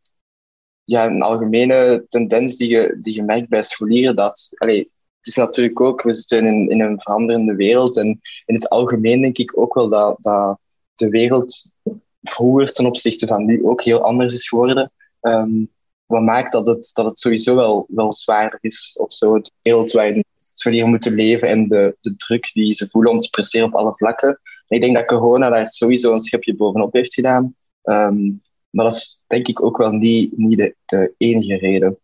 ja, 0.85 1.07
een 1.07 1.23
algemene 1.23 2.07
tendens 2.09 2.57
die 2.57 2.69
je, 2.69 2.99
die 3.01 3.15
je 3.15 3.23
merkt 3.23 3.49
bij 3.49 3.63
scholieren. 3.63 4.17
Dat, 4.17 4.49
allee, 4.55 4.79
het 4.79 5.27
is 5.27 5.37
natuurlijk 5.37 5.81
ook, 5.81 6.03
we 6.03 6.13
zitten 6.13 6.47
in, 6.47 6.71
in 6.71 6.81
een 6.81 7.01
veranderende 7.01 7.55
wereld. 7.55 7.97
En 7.97 8.21
in 8.45 8.55
het 8.55 8.69
algemeen 8.69 9.21
denk 9.21 9.39
ik 9.39 9.59
ook 9.59 9.75
wel 9.75 9.89
dat, 9.89 10.17
dat 10.21 10.59
de 10.95 11.09
wereld 11.09 11.75
vroeger 12.23 12.73
ten 12.73 12.87
opzichte 12.87 13.27
van 13.27 13.45
nu 13.45 13.67
ook 13.67 13.83
heel 13.83 14.01
anders 14.01 14.35
is 14.35 14.49
geworden. 14.49 14.93
Um, 15.21 15.75
wat 16.07 16.23
maakt 16.23 16.53
dat 16.53 16.67
het, 16.67 16.91
dat 16.95 17.05
het 17.05 17.19
sowieso 17.19 17.57
wel, 17.57 17.87
wel 17.89 18.13
zwaarder 18.13 18.59
is 18.61 18.99
of 19.01 19.13
zo. 19.13 19.41
De 19.41 19.51
wereld 19.63 19.93
waarin 19.93 20.25
scholieren 20.39 20.89
moeten 20.89 21.15
leven 21.15 21.49
en 21.49 21.69
de, 21.69 21.97
de 22.01 22.17
druk 22.17 22.51
die 22.53 22.75
ze 22.75 22.89
voelen 22.89 23.13
om 23.13 23.19
te 23.19 23.31
presteren 23.31 23.67
op 23.67 23.75
alle 23.75 23.95
vlakken. 23.95 24.41
ik 24.69 24.81
denk 24.81 24.97
dat 24.97 25.05
corona 25.05 25.49
daar 25.49 25.71
sowieso 25.71 26.13
een 26.13 26.21
schepje 26.21 26.57
bovenop 26.57 26.93
heeft 26.93 27.15
gedaan. 27.15 27.55
Um, 27.83 28.43
maar 28.71 28.85
dat 28.85 28.95
is 28.95 29.23
denk 29.27 29.49
ik 29.49 29.63
ook 29.63 29.77
wel 29.77 29.91
niet, 29.91 30.37
niet 30.37 30.57
de, 30.57 30.75
de 30.85 31.15
enige 31.17 31.57
reden. 31.57 31.99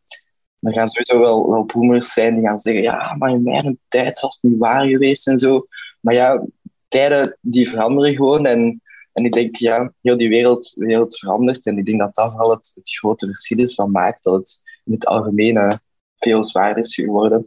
Er 0.60 0.72
gaan 0.72 0.88
sowieso 0.88 1.20
wel, 1.20 1.50
wel 1.50 1.64
boomers 1.64 2.12
zijn 2.12 2.34
die 2.34 2.44
gaan 2.44 2.58
zeggen, 2.58 2.82
ja, 2.82 3.14
maar 3.18 3.30
in 3.30 3.42
mijn 3.42 3.78
tijd 3.88 4.20
was 4.20 4.38
het 4.40 4.50
niet 4.50 4.60
waar 4.60 4.86
geweest 4.86 5.28
en 5.28 5.38
zo. 5.38 5.66
Maar 6.00 6.14
ja, 6.14 6.44
tijden 6.88 7.38
die 7.40 7.68
veranderen 7.68 8.14
gewoon. 8.14 8.46
En, 8.46 8.81
en 9.12 9.24
ik 9.24 9.32
denk, 9.32 9.56
ja, 9.56 9.92
heel 10.00 10.16
die 10.16 10.28
wereld, 10.28 10.72
wereld 10.74 11.18
verandert. 11.18 11.66
En 11.66 11.78
ik 11.78 11.84
denk 11.84 11.98
dat 11.98 12.14
dat 12.14 12.30
vooral 12.30 12.50
het, 12.50 12.72
het 12.74 12.96
grote 12.98 13.26
verschil 13.26 13.58
is 13.58 13.74
wat 13.74 13.88
maakt 13.88 14.22
dat 14.24 14.34
het 14.34 14.60
in 14.84 14.92
het 14.92 15.06
algemeen 15.06 15.78
veel 16.16 16.44
zwaarder 16.44 16.84
is 16.84 16.94
geworden. 16.94 17.46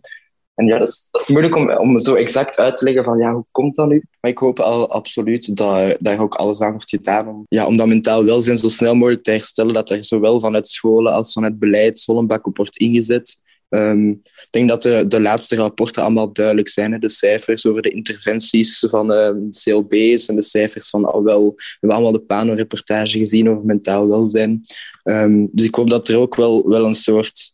En 0.55 0.65
ja, 0.65 0.77
dat 0.77 0.87
is, 0.87 1.07
dat 1.11 1.21
is 1.21 1.27
moeilijk 1.27 1.55
om, 1.55 1.71
om 1.71 1.99
zo 1.99 2.13
exact 2.13 2.57
uit 2.57 2.77
te 2.77 2.83
leggen 2.83 3.03
van 3.03 3.17
ja, 3.17 3.33
hoe 3.33 3.45
komt 3.51 3.75
dat 3.75 3.87
nu? 3.87 4.03
Maar 4.21 4.31
ik 4.31 4.37
hoop 4.37 4.59
al 4.59 4.89
absoluut 4.89 5.57
dat 5.57 5.95
daar 5.99 6.19
ook 6.19 6.35
alles 6.35 6.61
aan 6.61 6.71
wordt 6.71 6.89
gedaan 6.89 7.27
om, 7.27 7.45
ja, 7.47 7.65
om 7.65 7.77
dat 7.77 7.87
mentaal 7.87 8.25
welzijn 8.25 8.57
zo 8.57 8.69
snel 8.69 8.95
mogelijk 8.95 9.23
te 9.23 9.31
herstellen. 9.31 9.73
Dat 9.73 9.89
er 9.89 10.03
zowel 10.03 10.39
vanuit 10.39 10.67
scholen 10.67 11.13
als 11.13 11.33
vanuit 11.33 11.59
beleid 11.59 12.03
vol 12.03 12.17
een 12.17 12.27
bak 12.27 12.47
op 12.47 12.57
wordt 12.57 12.77
ingezet. 12.77 13.41
Um, 13.75 14.09
ik 14.23 14.47
denk 14.49 14.69
dat 14.69 14.81
de, 14.81 15.05
de 15.07 15.21
laatste 15.21 15.55
rapporten 15.55 16.03
allemaal 16.03 16.33
duidelijk 16.33 16.69
zijn. 16.69 16.99
De 16.99 17.09
cijfers 17.09 17.65
over 17.65 17.81
de 17.81 17.89
interventies 17.89 18.79
van 18.89 19.11
ehm, 19.11 19.49
CLB's 19.49 20.27
en 20.27 20.35
de 20.35 20.41
cijfers 20.41 20.89
van 20.89 21.05
al 21.05 21.23
wel. 21.23 21.53
We 21.55 21.77
hebben 21.79 21.97
allemaal 21.97 22.19
de 22.19 22.25
Pano-reportage 22.25 23.17
gezien 23.17 23.49
over 23.49 23.65
mentaal 23.65 24.07
welzijn. 24.07 24.61
Um, 25.03 25.49
dus 25.51 25.65
ik 25.65 25.75
hoop 25.75 25.89
dat 25.89 26.07
er 26.07 26.17
ook 26.17 26.35
wel, 26.35 26.69
wel 26.69 26.85
een 26.85 26.93
soort. 26.93 27.53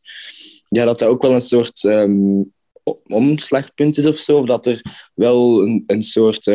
Ja, 0.66 0.86
dat 0.86 1.02
er 1.02 1.08
ook 1.08 1.22
wel 1.22 1.34
een 1.34 1.42
soort 1.42 1.88
omslagpunt 3.04 3.98
is 3.98 4.06
of 4.06 4.18
zo. 4.18 4.38
Of 4.38 4.46
dat 4.46 4.66
er 4.66 4.82
wel 5.14 5.62
een, 5.62 5.84
een 5.88 6.04
soort. 6.04 6.46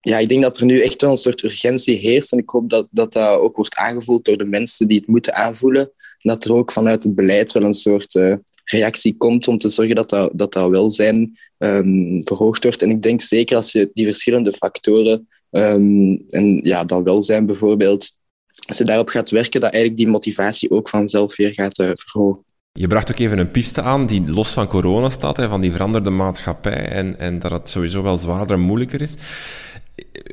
Ja, 0.00 0.18
ik 0.18 0.28
denk 0.28 0.42
dat 0.42 0.58
er 0.58 0.64
nu 0.64 0.82
echt 0.82 1.00
wel 1.00 1.10
een 1.10 1.16
soort 1.16 1.42
urgentie 1.42 1.96
heerst. 1.96 2.32
En 2.32 2.38
ik 2.38 2.48
hoop 2.48 2.70
dat 2.70 2.88
dat, 2.90 3.12
dat 3.12 3.22
ook 3.38 3.56
wordt 3.56 3.76
aangevoeld 3.76 4.24
door 4.24 4.36
de 4.36 4.44
mensen 4.44 4.88
die 4.88 4.98
het 4.98 5.06
moeten 5.06 5.34
aanvoelen. 5.34 5.92
En 6.20 6.30
dat 6.30 6.44
er 6.44 6.54
ook 6.54 6.72
vanuit 6.72 7.02
het 7.02 7.14
beleid 7.14 7.52
wel 7.52 7.62
een 7.62 7.72
soort 7.72 8.14
uh, 8.14 8.34
reactie 8.70 9.16
komt 9.16 9.48
om 9.48 9.58
te 9.58 9.68
zorgen 9.68 9.94
dat 9.94 10.10
dat, 10.10 10.30
dat, 10.34 10.52
dat 10.52 10.70
welzijn 10.70 11.38
um, 11.58 12.18
verhoogd 12.24 12.62
wordt. 12.62 12.82
En 12.82 12.90
ik 12.90 13.02
denk 13.02 13.20
zeker 13.20 13.56
als 13.56 13.72
je 13.72 13.90
die 13.94 14.04
verschillende 14.04 14.52
factoren, 14.52 15.28
um, 15.50 16.24
en 16.28 16.60
ja, 16.62 16.84
dat 16.84 17.02
welzijn 17.02 17.46
bijvoorbeeld, 17.46 18.10
als 18.66 18.78
je 18.78 18.84
daarop 18.84 19.08
gaat 19.08 19.30
werken, 19.30 19.60
dat 19.60 19.70
eigenlijk 19.70 20.02
die 20.02 20.12
motivatie 20.12 20.70
ook 20.70 20.88
vanzelf 20.88 21.36
weer 21.36 21.52
gaat 21.52 21.78
uh, 21.78 21.90
verhogen. 21.94 22.44
Je 22.72 22.86
bracht 22.86 23.10
ook 23.10 23.18
even 23.18 23.38
een 23.38 23.50
piste 23.50 23.82
aan 23.82 24.06
die 24.06 24.30
los 24.30 24.50
van 24.50 24.66
corona 24.66 25.10
staat, 25.10 25.36
van 25.36 25.60
die 25.60 25.72
veranderde 25.72 26.10
maatschappij 26.10 26.88
en, 26.88 27.18
en 27.18 27.38
dat 27.38 27.50
het 27.50 27.68
sowieso 27.68 28.02
wel 28.02 28.18
zwaarder 28.18 28.56
en 28.56 28.62
moeilijker 28.62 29.00
is. 29.00 29.16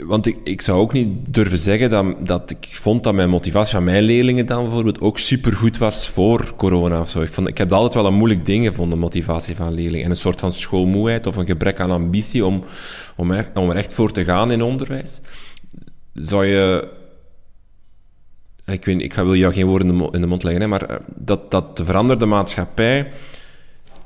Want 0.03 0.25
ik, 0.25 0.37
ik 0.43 0.61
zou 0.61 0.79
ook 0.79 0.93
niet 0.93 1.33
durven 1.33 1.57
zeggen 1.57 1.89
dat, 1.89 2.27
dat 2.27 2.51
ik 2.51 2.67
vond 2.71 3.03
dat 3.03 3.13
mijn 3.13 3.29
motivatie 3.29 3.73
van 3.73 3.83
mijn 3.83 4.03
leerlingen 4.03 4.45
dan 4.45 4.63
bijvoorbeeld 4.63 5.01
ook 5.01 5.19
supergoed 5.19 5.77
was 5.77 6.09
voor 6.09 6.53
corona 6.55 6.99
of 6.99 7.09
zo. 7.09 7.21
Ik, 7.21 7.31
vond, 7.31 7.47
ik 7.47 7.57
heb 7.57 7.71
altijd 7.71 7.93
wel 7.93 8.05
een 8.05 8.17
moeilijk 8.17 8.45
ding 8.45 8.65
gevonden, 8.65 8.99
motivatie 8.99 9.55
van 9.55 9.73
leerlingen. 9.73 10.05
En 10.05 10.11
een 10.11 10.17
soort 10.17 10.39
van 10.39 10.53
schoolmoeheid 10.53 11.27
of 11.27 11.35
een 11.35 11.45
gebrek 11.45 11.79
aan 11.79 11.91
ambitie 11.91 12.45
om, 12.45 12.63
om, 13.15 13.43
om 13.53 13.69
er 13.69 13.75
echt 13.75 13.93
voor 13.93 14.11
te 14.11 14.23
gaan 14.23 14.51
in 14.51 14.61
onderwijs. 14.61 15.21
Zou 16.13 16.45
je 16.45 16.95
ik, 18.73 18.85
weet, 18.85 19.01
ik 19.01 19.13
wil 19.13 19.35
jou 19.35 19.53
geen 19.53 19.65
woorden 19.65 20.11
in 20.11 20.21
de 20.21 20.27
mond 20.27 20.43
leggen, 20.43 20.61
hè, 20.61 20.67
maar 20.67 20.81
eh, 20.81 20.95
dat, 21.15 21.51
dat 21.51 21.77
de 21.77 21.85
veranderde 21.85 22.25
maatschappij, 22.25 23.11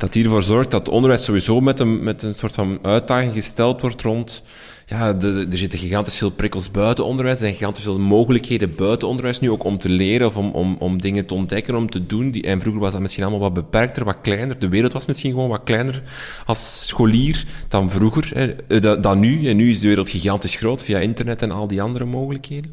dat 0.02 0.14
die 0.14 0.24
ervoor 0.24 0.44
zorgt 0.44 0.72
dat 0.72 0.90
onderwijs 0.90 1.24
sowieso 1.24 1.60
met 1.60 1.80
een, 1.80 2.04
met 2.04 2.24
een 2.24 2.34
soort 2.34 2.54
van 2.54 2.80
uitdaging 2.82 3.34
gesteld 3.34 3.82
wordt 3.82 4.02
rond, 4.02 4.44
ja, 4.86 5.14
de, 5.14 5.48
er 5.52 5.58
zitten 5.58 5.80
gigantisch 5.80 6.18
veel 6.18 6.30
prikkels 6.30 6.72
buiten 6.72 7.06
onderwijs, 7.06 7.36
er 7.36 7.42
zijn 7.42 7.58
gigantisch 7.58 7.84
veel 7.84 8.00
mogelijkheden 8.00 8.76
buiten 8.76 9.08
onderwijs 9.08 9.40
nu 9.40 9.52
ook 9.52 9.64
om 9.64 9.78
te 9.78 9.90
leren 9.90 10.28
of 10.28 10.38
om, 10.38 10.52
om, 10.52 10.76
om 10.80 11.02
dingen 11.02 11.26
te 11.26 11.34
ontdekken, 11.34 11.76
om 11.76 11.90
te 11.90 12.06
doen. 12.06 12.32
Die, 12.32 12.44
en 12.44 12.62
vroeger 12.62 12.82
was 12.82 12.92
dat 12.92 13.02
misschien 13.02 13.24
allemaal 13.24 13.42
wat 13.42 13.54
beperkter, 13.54 14.04
wat 14.04 14.18
kleiner. 14.22 14.60
De 14.60 14.70
wereld 14.70 14.94
was 14.94 15.06
misschien 15.06 15.32
gewoon 15.32 15.50
wat 15.50 15.64
kleiner 15.64 16.04
als 16.46 16.88
scholier 16.88 17.46
dan 17.68 17.92
vroeger, 17.92 18.32
hè, 18.34 18.56
eh, 18.68 19.02
dan 19.02 19.20
nu. 19.20 19.50
En 19.50 19.56
nu 19.56 19.70
is 19.70 19.80
de 19.80 19.88
wereld 19.88 20.10
gigantisch 20.10 20.56
groot 20.56 20.84
via 20.84 21.00
internet 21.00 21.42
en 21.42 21.52
al 21.52 21.68
die 21.68 21.82
andere 21.82 22.06
mogelijkheden. 22.06 22.72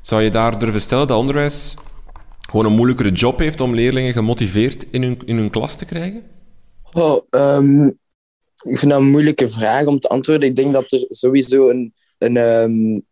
Zou 0.00 0.22
je 0.22 0.30
daar 0.30 0.58
durven 0.58 0.80
stellen 0.80 1.06
dat 1.06 1.18
onderwijs 1.18 1.74
gewoon 2.50 2.66
een 2.66 2.72
moeilijkere 2.72 3.12
job 3.12 3.38
heeft 3.38 3.60
om 3.60 3.74
leerlingen 3.74 4.12
gemotiveerd 4.12 4.86
in 4.90 5.02
hun, 5.02 5.18
in 5.24 5.36
hun 5.36 5.50
klas 5.50 5.76
te 5.76 5.84
krijgen? 5.84 6.34
Oh, 6.96 7.22
um, 7.30 7.86
ik 8.64 8.78
vind 8.78 8.90
dat 8.90 9.00
een 9.00 9.10
moeilijke 9.10 9.48
vraag 9.48 9.86
om 9.86 9.98
te 9.98 10.08
antwoorden. 10.08 10.48
Ik 10.48 10.56
denk 10.56 10.72
dat 10.72 10.92
er 10.92 11.04
sowieso 11.08 11.68
een. 11.68 11.94
een, 12.18 12.36
um, 12.36 13.06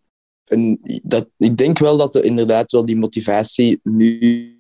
een 0.45 0.81
dat, 1.03 1.29
ik 1.37 1.57
denk 1.57 1.79
wel 1.79 1.97
dat 1.97 2.15
er 2.15 2.25
inderdaad 2.25 2.71
wel 2.71 2.85
die 2.85 2.97
motivatie 2.97 3.81
nu 3.83 4.53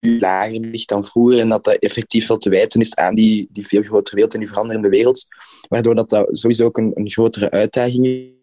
lager 0.00 0.60
ligt 0.60 0.88
dan 0.88 1.04
vroeger 1.04 1.38
en 1.38 1.48
dat 1.48 1.64
dat 1.64 1.78
effectief 1.78 2.26
wel 2.26 2.36
te 2.36 2.50
wijten 2.50 2.80
is 2.80 2.94
aan 2.94 3.14
die, 3.14 3.48
die 3.50 3.66
veel 3.66 3.82
grotere 3.82 4.14
wereld 4.14 4.34
en 4.34 4.40
die 4.40 4.48
veranderende 4.48 4.88
wereld. 4.88 5.26
Waardoor 5.68 5.94
dat, 5.94 6.08
dat 6.08 6.38
sowieso 6.38 6.64
ook 6.64 6.78
een, 6.78 6.92
een 6.94 7.10
grotere 7.10 7.50
uitdaging 7.50 8.06
is 8.06 8.40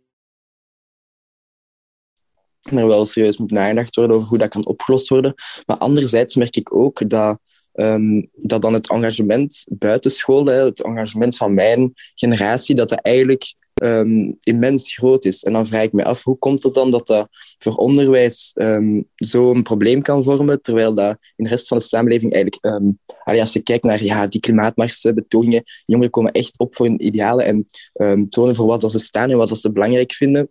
er 2.79 2.87
wel 2.87 3.05
serieus 3.05 3.37
moet 3.37 3.51
nagedacht 3.51 3.95
worden 3.95 4.15
over 4.15 4.27
hoe 4.27 4.37
dat 4.37 4.49
kan 4.49 4.65
opgelost 4.65 5.07
worden. 5.07 5.33
Maar 5.65 5.77
anderzijds 5.77 6.35
merk 6.35 6.55
ik 6.55 6.73
ook 6.75 7.09
dat, 7.09 7.39
um, 7.77 8.29
dat 8.33 8.61
dan 8.61 8.73
het 8.73 8.89
engagement 8.89 9.65
buitenschool, 9.69 10.45
het 10.45 10.81
engagement 10.81 11.37
van 11.37 11.53
mijn 11.53 11.93
generatie, 12.15 12.75
dat 12.75 12.89
dat 12.89 12.99
eigenlijk 13.01 13.53
um, 13.83 14.37
immens 14.41 14.95
groot 14.95 15.25
is. 15.25 15.43
En 15.43 15.53
dan 15.53 15.67
vraag 15.67 15.83
ik 15.83 15.93
me 15.93 16.03
af, 16.03 16.23
hoe 16.23 16.37
komt 16.37 16.63
het 16.63 16.73
dan 16.73 16.91
dat 16.91 17.07
dat 17.07 17.27
voor 17.57 17.75
onderwijs 17.75 18.51
um, 18.55 19.07
zo'n 19.15 19.63
probleem 19.63 20.01
kan 20.01 20.23
vormen, 20.23 20.61
terwijl 20.61 20.95
dat 20.95 21.17
in 21.35 21.43
de 21.43 21.49
rest 21.49 21.67
van 21.67 21.77
de 21.77 21.83
samenleving 21.83 22.33
eigenlijk... 22.33 22.85
Als 23.23 23.53
je 23.53 23.59
kijkt 23.59 23.83
naar 23.83 24.03
ja, 24.03 24.27
die 24.27 24.39
klimaatmarsbetogingen, 24.39 25.63
jongeren 25.85 26.11
komen 26.11 26.31
echt 26.31 26.59
op 26.59 26.75
voor 26.75 26.85
hun 26.85 27.05
idealen 27.05 27.65
en 27.93 28.29
tonen 28.29 28.55
voor 28.55 28.65
wat 28.65 28.91
ze 28.91 28.99
staan 28.99 29.29
en 29.29 29.37
wat 29.37 29.59
ze 29.59 29.71
belangrijk 29.71 30.13
vinden. 30.13 30.49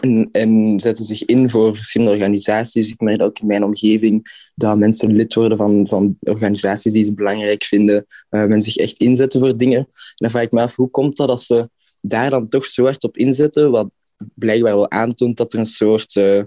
En, 0.00 0.28
en, 0.32 0.80
zetten 0.80 1.04
zich 1.04 1.24
in 1.24 1.48
voor 1.48 1.76
verschillende 1.76 2.12
organisaties. 2.12 2.90
Ik 2.90 3.00
merk 3.00 3.22
ook 3.22 3.38
in 3.38 3.46
mijn 3.46 3.64
omgeving 3.64 4.48
dat 4.54 4.78
mensen 4.78 5.16
lid 5.16 5.34
worden 5.34 5.58
van, 5.58 5.86
van 5.86 6.16
organisaties 6.20 6.92
die 6.92 7.04
ze 7.04 7.14
belangrijk 7.14 7.64
vinden. 7.64 8.06
Uh, 8.30 8.58
zich 8.58 8.76
echt 8.76 8.98
inzetten 8.98 9.40
voor 9.40 9.56
dingen. 9.56 9.78
En 9.78 9.86
dan 10.14 10.30
vraag 10.30 10.42
ik 10.42 10.52
me 10.52 10.60
af, 10.60 10.76
hoe 10.76 10.90
komt 10.90 11.16
dat 11.16 11.28
dat 11.28 11.42
ze 11.42 11.70
daar 12.00 12.30
dan 12.30 12.48
toch 12.48 12.64
zo 12.64 12.84
hard 12.84 13.04
op 13.04 13.16
inzetten? 13.16 13.70
Wat 13.70 13.90
blijkbaar 14.34 14.74
wel 14.74 14.90
aantoont 14.90 15.36
dat 15.36 15.52
er 15.52 15.58
een 15.58 15.66
soort... 15.66 16.14
Uh, 16.14 16.42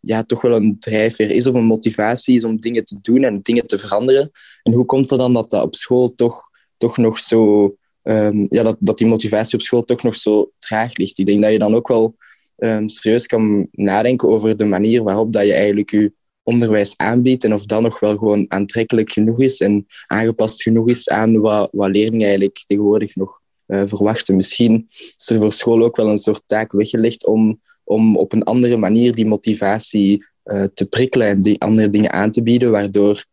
ja, 0.00 0.24
toch 0.24 0.42
wel 0.42 0.56
een 0.56 0.76
drijfveer 0.78 1.30
is 1.30 1.46
of 1.46 1.54
een 1.54 1.64
motivatie 1.64 2.36
is 2.36 2.44
om 2.44 2.60
dingen 2.60 2.84
te 2.84 2.98
doen 3.00 3.24
en 3.24 3.42
dingen 3.42 3.66
te 3.66 3.78
veranderen. 3.78 4.30
En 4.62 4.72
hoe 4.72 4.84
komt 4.84 5.10
het 5.10 5.18
dan 5.18 5.32
dat 5.32 5.50
dat 5.50 5.62
op 5.62 5.74
school 5.74 6.14
toch, 6.14 6.50
toch 6.76 6.96
nog 6.96 7.18
zo... 7.18 7.74
Um, 8.02 8.46
ja, 8.50 8.62
dat, 8.62 8.76
dat 8.78 8.98
die 8.98 9.06
motivatie 9.06 9.58
op 9.58 9.64
school 9.64 9.84
toch 9.84 10.02
nog 10.02 10.14
zo 10.14 10.50
traag 10.58 10.96
ligt? 10.96 11.18
Ik 11.18 11.26
denk 11.26 11.42
dat 11.42 11.52
je 11.52 11.58
dan 11.58 11.74
ook 11.74 11.88
wel 11.88 12.16
um, 12.58 12.88
serieus 12.88 13.26
kan 13.26 13.68
nadenken 13.70 14.28
over 14.28 14.56
de 14.56 14.64
manier 14.64 15.02
waarop 15.02 15.32
dat 15.32 15.46
je 15.46 15.52
eigenlijk 15.52 15.90
je 15.90 16.12
onderwijs 16.42 16.96
aanbiedt 16.96 17.44
en 17.44 17.54
of 17.54 17.64
dat 17.64 17.82
nog 17.82 18.00
wel 18.00 18.16
gewoon 18.16 18.44
aantrekkelijk 18.48 19.12
genoeg 19.12 19.40
is 19.40 19.60
en 19.60 19.86
aangepast 20.06 20.62
genoeg 20.62 20.88
is 20.88 21.08
aan 21.08 21.40
wat, 21.40 21.68
wat 21.72 21.90
leerlingen 21.90 22.26
eigenlijk 22.26 22.62
tegenwoordig 22.64 23.16
nog 23.16 23.40
verwachten. 23.66 24.36
Misschien 24.36 24.84
is 24.86 25.30
er 25.30 25.38
voor 25.38 25.52
school 25.52 25.84
ook 25.84 25.96
wel 25.96 26.08
een 26.08 26.18
soort 26.18 26.42
taak 26.46 26.72
weggelegd 26.72 27.26
om, 27.26 27.60
om 27.84 28.16
op 28.16 28.32
een 28.32 28.42
andere 28.42 28.76
manier 28.76 29.14
die 29.14 29.26
motivatie 29.26 30.24
te 30.74 30.86
prikkelen 30.88 31.26
en 31.26 31.40
die 31.40 31.60
andere 31.60 31.90
dingen 31.90 32.12
aan 32.12 32.30
te 32.30 32.42
bieden, 32.42 32.70
waardoor 32.70 33.24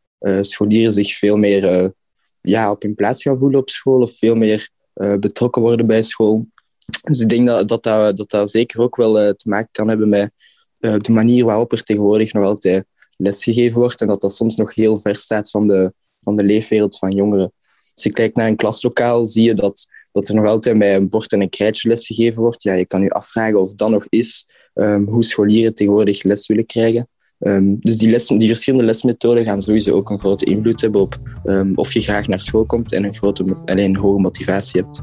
scholieren 0.42 0.94
zich 0.94 1.18
veel 1.18 1.38
meer 1.38 1.94
ja, 2.42 2.72
op 2.72 2.82
hun 2.82 2.96
plaats 2.96 3.22
gaan 3.22 3.38
voelen 3.38 3.60
op 3.60 3.70
school 3.70 4.02
of 4.02 4.18
veel 4.18 4.36
meer 4.36 4.70
betrokken 5.20 5.62
worden 5.62 5.88
bij 5.88 6.02
school. 6.02 6.48
Dus 7.02 7.20
ik 7.20 7.30
denk 7.30 7.48
dat 7.48 7.68
dat, 7.68 7.84
dat, 7.84 8.30
dat, 8.30 8.50
zeker 8.50 8.82
ook 8.82 8.96
wel 8.96 9.14
te 9.14 9.50
maken 9.50 9.70
kan 9.72 9.88
hebben 9.88 10.10
met 10.10 10.32
de 10.80 11.12
manier 11.12 11.46
waarop 11.46 11.72
er 11.72 11.84
tegenwoordig 11.84 12.34
nog 12.34 12.46
altijd 12.46 12.86
lesgegeven 13.18 13.80
wordt 13.80 14.02
en 14.02 14.08
dat 14.08 14.22
dat 14.22 14.36
soms 14.36 14.56
nog 14.56 14.76
heel 14.76 14.98
ver 14.98 15.16
staat 15.16 15.50
van 15.50 15.68
de, 15.68 15.94
van 16.20 16.36
de 16.36 16.44
leefwereld 16.44 16.98
van 16.98 17.12
jongeren. 17.12 17.54
Als 17.94 18.04
je 18.04 18.12
kijkt 18.12 18.36
naar 18.36 18.48
een 18.48 18.56
klaslokaal, 18.56 19.26
zie 19.26 19.44
je 19.44 19.54
dat, 19.54 19.88
dat 20.12 20.28
er 20.28 20.36
nog 20.36 20.46
altijd 20.46 20.78
bij 20.78 20.96
een 20.96 21.10
bord 21.10 21.34
en 21.34 21.42
een 21.42 21.50
krijtje 21.50 21.90
lesgegeven 21.90 22.42
wordt. 22.42 22.64
Ja, 22.64 22.74
je 22.74 22.86
kan 22.86 23.02
je 23.02 23.10
afvragen 23.10 23.60
of 23.60 23.74
dat 23.74 23.90
nog 23.90 24.06
is 24.10 24.46
um, 24.74 25.08
hoe 25.08 25.24
scholieren 25.24 25.74
tegenwoordig 25.74 26.24
les 26.24 26.48
willen 26.48 26.66
krijgen. 26.66 27.08
Um, 27.40 27.78
dus 27.80 27.98
die, 27.98 28.10
les, 28.10 28.28
die 28.28 28.48
verschillende 28.48 28.86
lesmethoden 28.86 29.44
gaan 29.44 29.62
sowieso 29.62 29.94
ook 29.94 30.10
een 30.10 30.20
grote 30.20 30.46
invloed 30.46 30.82
hebben 30.82 31.02
op 31.02 31.18
um, 31.46 31.72
of 31.76 31.94
je 31.94 32.02
graag 32.02 32.28
naar 32.28 32.40
school 32.40 32.66
komt 32.66 32.92
en 32.92 33.04
een, 33.04 33.14
grote, 33.14 33.62
en 33.66 33.80
een 33.80 33.96
hoge 33.96 34.20
motivatie 34.20 34.82
hebt. 34.82 35.02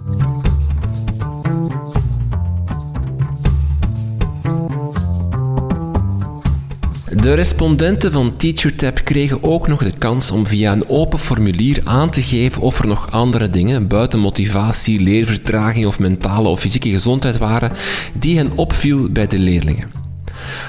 De 7.23 7.35
respondenten 7.35 8.12
van 8.12 8.37
TeacherTap 8.37 9.00
kregen 9.05 9.43
ook 9.43 9.69
nog 9.69 9.83
de 9.83 9.93
kans 9.99 10.31
om 10.31 10.47
via 10.47 10.73
een 10.73 10.88
open 10.88 11.19
formulier 11.19 11.81
aan 11.85 12.11
te 12.11 12.23
geven 12.23 12.62
of 12.62 12.79
er 12.79 12.87
nog 12.87 13.11
andere 13.11 13.50
dingen 13.50 13.88
buiten 13.88 14.19
motivatie, 14.19 15.00
leervertraging 15.00 15.87
of 15.87 15.99
mentale 15.99 16.49
of 16.49 16.61
fysieke 16.61 16.88
gezondheid 16.88 17.38
waren 17.38 17.73
die 18.12 18.37
hen 18.37 18.50
opviel 18.55 19.09
bij 19.11 19.26
de 19.26 19.38
leerlingen. 19.38 19.91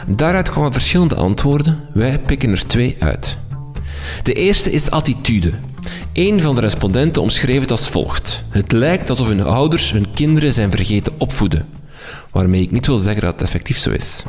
Daaruit 0.07 0.49
kwamen 0.49 0.73
verschillende 0.73 1.15
antwoorden, 1.15 1.77
wij 1.93 2.19
pikken 2.19 2.49
er 2.49 2.67
twee 2.67 2.95
uit. 2.99 3.37
De 4.23 4.33
eerste 4.33 4.71
is 4.71 4.89
attitude. 4.89 5.51
Een 6.13 6.41
van 6.41 6.55
de 6.55 6.61
respondenten 6.61 7.21
omschreef 7.21 7.59
het 7.59 7.71
als 7.71 7.89
volgt: 7.89 8.43
Het 8.49 8.71
lijkt 8.71 9.09
alsof 9.09 9.27
hun 9.27 9.43
ouders 9.43 9.91
hun 9.91 10.11
kinderen 10.13 10.53
zijn 10.53 10.71
vergeten 10.71 11.13
opvoeden 11.17 11.81
waarmee 12.33 12.61
ik 12.61 12.71
niet 12.71 12.87
wil 12.87 12.99
zeggen 12.99 13.21
dat 13.21 13.31
het 13.31 13.41
effectief 13.41 13.77
zo 13.77 13.89
is. 13.89 14.23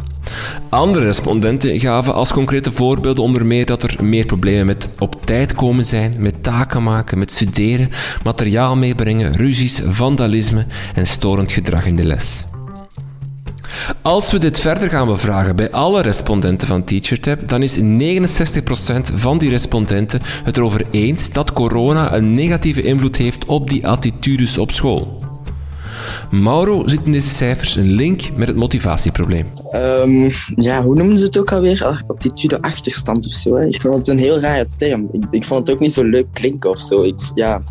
Andere 0.68 1.04
respondenten 1.04 1.80
gaven 1.80 2.14
als 2.14 2.32
concrete 2.32 2.72
voorbeelden 2.72 3.24
onder 3.24 3.46
meer 3.46 3.66
dat 3.66 3.82
er 3.82 4.04
meer 4.04 4.26
problemen 4.26 4.66
met 4.66 4.88
op 4.98 5.26
tijd 5.26 5.54
komen 5.54 5.86
zijn, 5.86 6.14
met 6.18 6.42
taken 6.42 6.82
maken, 6.82 7.18
met 7.18 7.32
studeren, 7.32 7.88
materiaal 8.24 8.76
meebrengen, 8.76 9.36
ruzies, 9.36 9.82
vandalisme 9.88 10.66
en 10.94 11.06
storend 11.06 11.52
gedrag 11.52 11.86
in 11.86 11.96
de 11.96 12.04
les. 12.04 12.44
Als 14.02 14.30
we 14.32 14.38
dit 14.38 14.60
verder 14.60 14.90
gaan 14.90 15.06
bevragen 15.06 15.56
bij 15.56 15.70
alle 15.70 16.02
respondenten 16.02 16.68
van 16.68 16.84
TeacherTap, 16.84 17.48
dan 17.48 17.62
is 17.62 17.78
69% 17.78 17.82
van 19.14 19.38
die 19.38 19.50
respondenten 19.50 20.20
het 20.44 20.56
erover 20.56 20.86
eens 20.90 21.30
dat 21.30 21.52
corona 21.52 22.14
een 22.14 22.34
negatieve 22.34 22.82
invloed 22.82 23.16
heeft 23.16 23.44
op 23.44 23.70
die 23.70 23.86
attitudes 23.86 24.58
op 24.58 24.70
school. 24.70 25.23
Mauro 26.30 26.88
ziet 26.88 27.00
in 27.04 27.12
deze 27.12 27.28
cijfers 27.28 27.76
een 27.76 27.92
link 27.92 28.36
met 28.36 28.48
het 28.48 28.56
motivatieprobleem. 28.56 29.46
Um, 29.74 30.30
ja, 30.56 30.82
hoe 30.82 30.94
noemen 30.94 31.18
ze 31.18 31.24
het 31.24 31.38
ook 31.38 31.52
alweer? 31.52 32.02
Attitude 32.06 32.62
achterstand 32.62 33.26
of 33.26 33.32
zo. 33.32 33.56
Hè? 33.56 33.66
Ik 33.66 33.80
vond 33.80 33.96
het 33.96 34.08
een 34.08 34.18
heel 34.18 34.40
rare 34.40 34.66
term. 34.76 35.08
Ik, 35.30 35.44
vond 35.44 35.66
het 35.66 35.76
ook 35.76 35.82
niet 35.82 35.92
zo 35.92 36.04
leuk 36.04 36.26
klinken 36.32 36.70
of 36.70 36.78
zo. 36.78 37.02
Ik, 37.02 37.20
ja. 37.34 37.62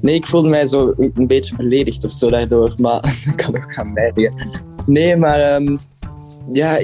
Nee, 0.00 0.14
ik 0.14 0.26
voelde 0.26 0.48
mij 0.48 0.66
zo 0.66 0.94
een 0.96 1.26
beetje 1.26 1.56
beledigd 1.56 2.04
of 2.04 2.10
zo 2.10 2.28
daardoor. 2.28 2.74
Maar 2.78 3.00
dat 3.24 3.34
kan 3.34 3.56
ook 3.56 3.72
gaan 3.72 3.92
merken. 3.92 4.34
Nee, 4.86 5.16
maar 5.16 5.54
um, 5.54 5.78
ja, 6.52 6.78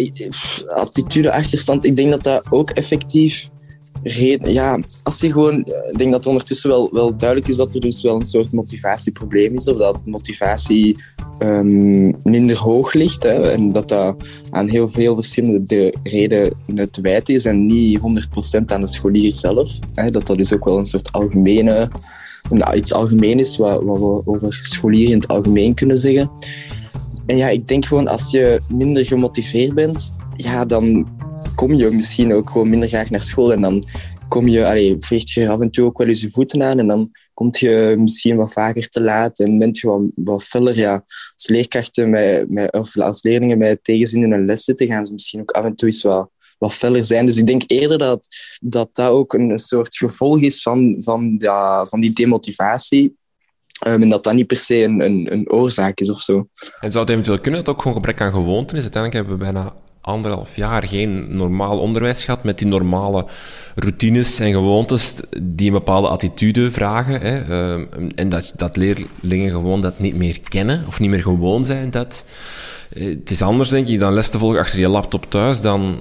attitude 0.69 1.33
achterstand. 1.33 1.85
Ik 1.85 1.97
denk 1.97 2.11
dat 2.11 2.23
dat 2.23 2.43
ook 2.51 2.71
effectief 2.71 3.49
reden, 4.03 4.53
ja, 4.53 4.79
als 5.03 5.21
je 5.21 5.33
gewoon, 5.33 5.65
eh, 5.65 5.91
ik 5.91 5.99
denk 5.99 6.11
dat 6.11 6.21
het 6.21 6.29
ondertussen 6.29 6.71
wel, 6.71 6.91
wel 6.93 7.17
duidelijk 7.17 7.51
is 7.51 7.57
dat 7.57 7.75
er 7.75 7.81
dus 7.81 8.03
wel 8.03 8.15
een 8.15 8.27
soort 8.27 8.53
motivatieprobleem 8.53 9.55
is, 9.55 9.69
of 9.69 9.77
dat 9.77 10.07
motivatie 10.07 10.97
um, 11.39 12.17
minder 12.23 12.57
hoog 12.57 12.93
ligt. 12.93 13.23
Hè, 13.23 13.51
en 13.51 13.73
dat 13.73 13.89
dat 13.89 14.17
aan 14.51 14.69
heel 14.69 14.89
veel 14.89 15.15
verschillende 15.15 15.95
redenen 16.03 16.91
te 16.91 17.01
wijten 17.01 17.35
is 17.35 17.45
en 17.45 17.67
niet 17.67 17.99
100% 17.99 18.03
aan 18.67 18.81
de 18.81 18.89
scholier 18.89 19.35
zelf. 19.35 19.79
Hè, 19.95 20.11
dat 20.11 20.27
dat 20.27 20.37
dus 20.37 20.53
ook 20.53 20.65
wel 20.65 20.79
een 20.79 20.87
soort 20.87 21.13
algemene, 21.13 21.91
iets 22.75 22.93
algemeen 22.93 23.39
is 23.39 23.57
wat, 23.57 23.83
wat 23.83 23.99
we 23.99 24.23
over 24.25 24.53
scholieren 24.63 25.13
in 25.13 25.19
het 25.19 25.29
algemeen 25.29 25.75
kunnen 25.75 25.99
zeggen. 25.99 26.31
En 27.27 27.37
ja, 27.37 27.49
ik 27.49 27.69
denk 27.69 27.87
gewoon 27.87 28.09
als 28.09 28.31
je 28.31 28.61
minder 28.69 29.05
gemotiveerd 29.07 29.75
bent, 29.75 30.15
ja, 30.37 30.65
dan 30.65 31.07
kom 31.55 31.75
je 31.75 31.91
misschien 31.91 32.33
ook 32.33 32.51
gewoon 32.51 32.69
minder 32.69 32.89
graag 32.89 33.11
naar 33.11 33.21
school. 33.21 33.53
En 33.53 33.61
dan 33.61 33.85
kom 34.29 34.49
je, 34.49 34.67
allee, 34.67 34.95
veegt 34.99 35.31
je 35.31 35.49
af 35.49 35.61
en 35.61 35.71
toe 35.71 35.85
ook 35.85 35.99
wel 35.99 36.07
eens 36.07 36.21
je 36.21 36.31
voeten 36.31 36.63
aan. 36.63 36.79
En 36.79 36.87
dan 36.87 37.11
kom 37.35 37.49
je 37.51 37.95
misschien 37.99 38.37
wat 38.37 38.53
vaker 38.53 38.89
te 38.89 39.01
laat 39.01 39.39
en 39.39 39.59
bent 39.59 39.79
je 39.79 39.87
wat, 39.87 40.01
wat 40.15 40.45
feller. 40.45 40.77
Ja, 40.77 41.05
als 41.35 41.49
leerkrachten 41.49 42.11
met, 42.11 42.51
met, 42.51 42.73
of 42.73 42.99
als 42.99 43.23
leerlingen 43.23 43.59
met 43.59 43.85
tegenzin 43.85 44.23
in 44.23 44.33
een 44.33 44.47
les 44.47 44.65
zitten, 44.65 44.87
gaan 44.87 45.07
ze 45.07 45.13
misschien 45.13 45.41
ook 45.41 45.51
af 45.51 45.65
en 45.65 45.75
toe 45.75 45.89
eens 45.89 46.03
wat, 46.03 46.31
wat 46.59 46.75
feller 46.75 47.05
zijn. 47.05 47.27
Dus 47.27 47.37
ik 47.37 47.47
denk 47.47 47.63
eerder 47.67 47.99
dat 47.99 48.29
dat, 48.61 48.89
dat 48.93 49.11
ook 49.11 49.33
een 49.33 49.59
soort 49.59 49.97
gevolg 49.97 50.41
is 50.41 50.63
van, 50.63 50.97
van, 50.99 51.35
ja, 51.39 51.87
van 51.87 52.01
die 52.01 52.13
demotivatie. 52.13 53.17
Um, 53.87 54.03
en 54.03 54.09
dat 54.09 54.25
dat 54.25 54.35
niet 54.35 54.47
per 54.47 54.57
se 54.57 54.77
een, 54.77 55.01
een, 55.01 55.33
een, 55.33 55.51
oorzaak 55.51 56.01
is 56.01 56.11
of 56.11 56.21
zo. 56.21 56.49
En 56.81 56.91
zou 56.91 57.05
het 57.05 57.13
eventueel 57.13 57.41
kunnen 57.41 57.65
dat 57.65 57.67
het 57.67 57.77
ook 57.77 57.83
gewoon 57.83 57.97
gebrek 57.97 58.21
aan 58.21 58.33
gewoonten 58.33 58.77
is? 58.77 58.83
Uiteindelijk 58.83 59.25
hebben 59.25 59.39
we 59.39 59.53
bijna 59.53 59.75
anderhalf 60.03 60.57
jaar 60.57 60.87
geen 60.89 61.37
normaal 61.37 61.79
onderwijs 61.79 62.25
gehad 62.25 62.45
met 62.45 62.59
die 62.59 62.67
normale 62.67 63.27
routines 63.75 64.39
en 64.39 64.53
gewoontes 64.53 65.21
die 65.43 65.67
een 65.67 65.73
bepaalde 65.73 66.09
attitude 66.09 66.71
vragen. 66.71 67.21
Hè. 67.21 67.49
Uh, 67.49 67.87
en 68.15 68.29
dat, 68.29 68.53
dat 68.57 68.77
leerlingen 68.77 69.51
gewoon 69.51 69.81
dat 69.81 69.99
niet 69.99 70.17
meer 70.17 70.41
kennen 70.41 70.85
of 70.87 71.01
niet 71.01 71.11
meer 71.11 71.23
gewoon 71.23 71.65
zijn. 71.65 71.91
Dat, 71.91 72.25
uh, 72.95 73.19
het 73.19 73.31
is 73.31 73.43
anders, 73.43 73.69
denk 73.69 73.89
ik, 73.89 73.99
dan 73.99 74.15
les 74.15 74.31
te 74.31 74.39
volgen 74.39 74.61
achter 74.61 74.79
je 74.79 74.89
laptop 74.89 75.31
thuis 75.31 75.61
dan 75.61 76.01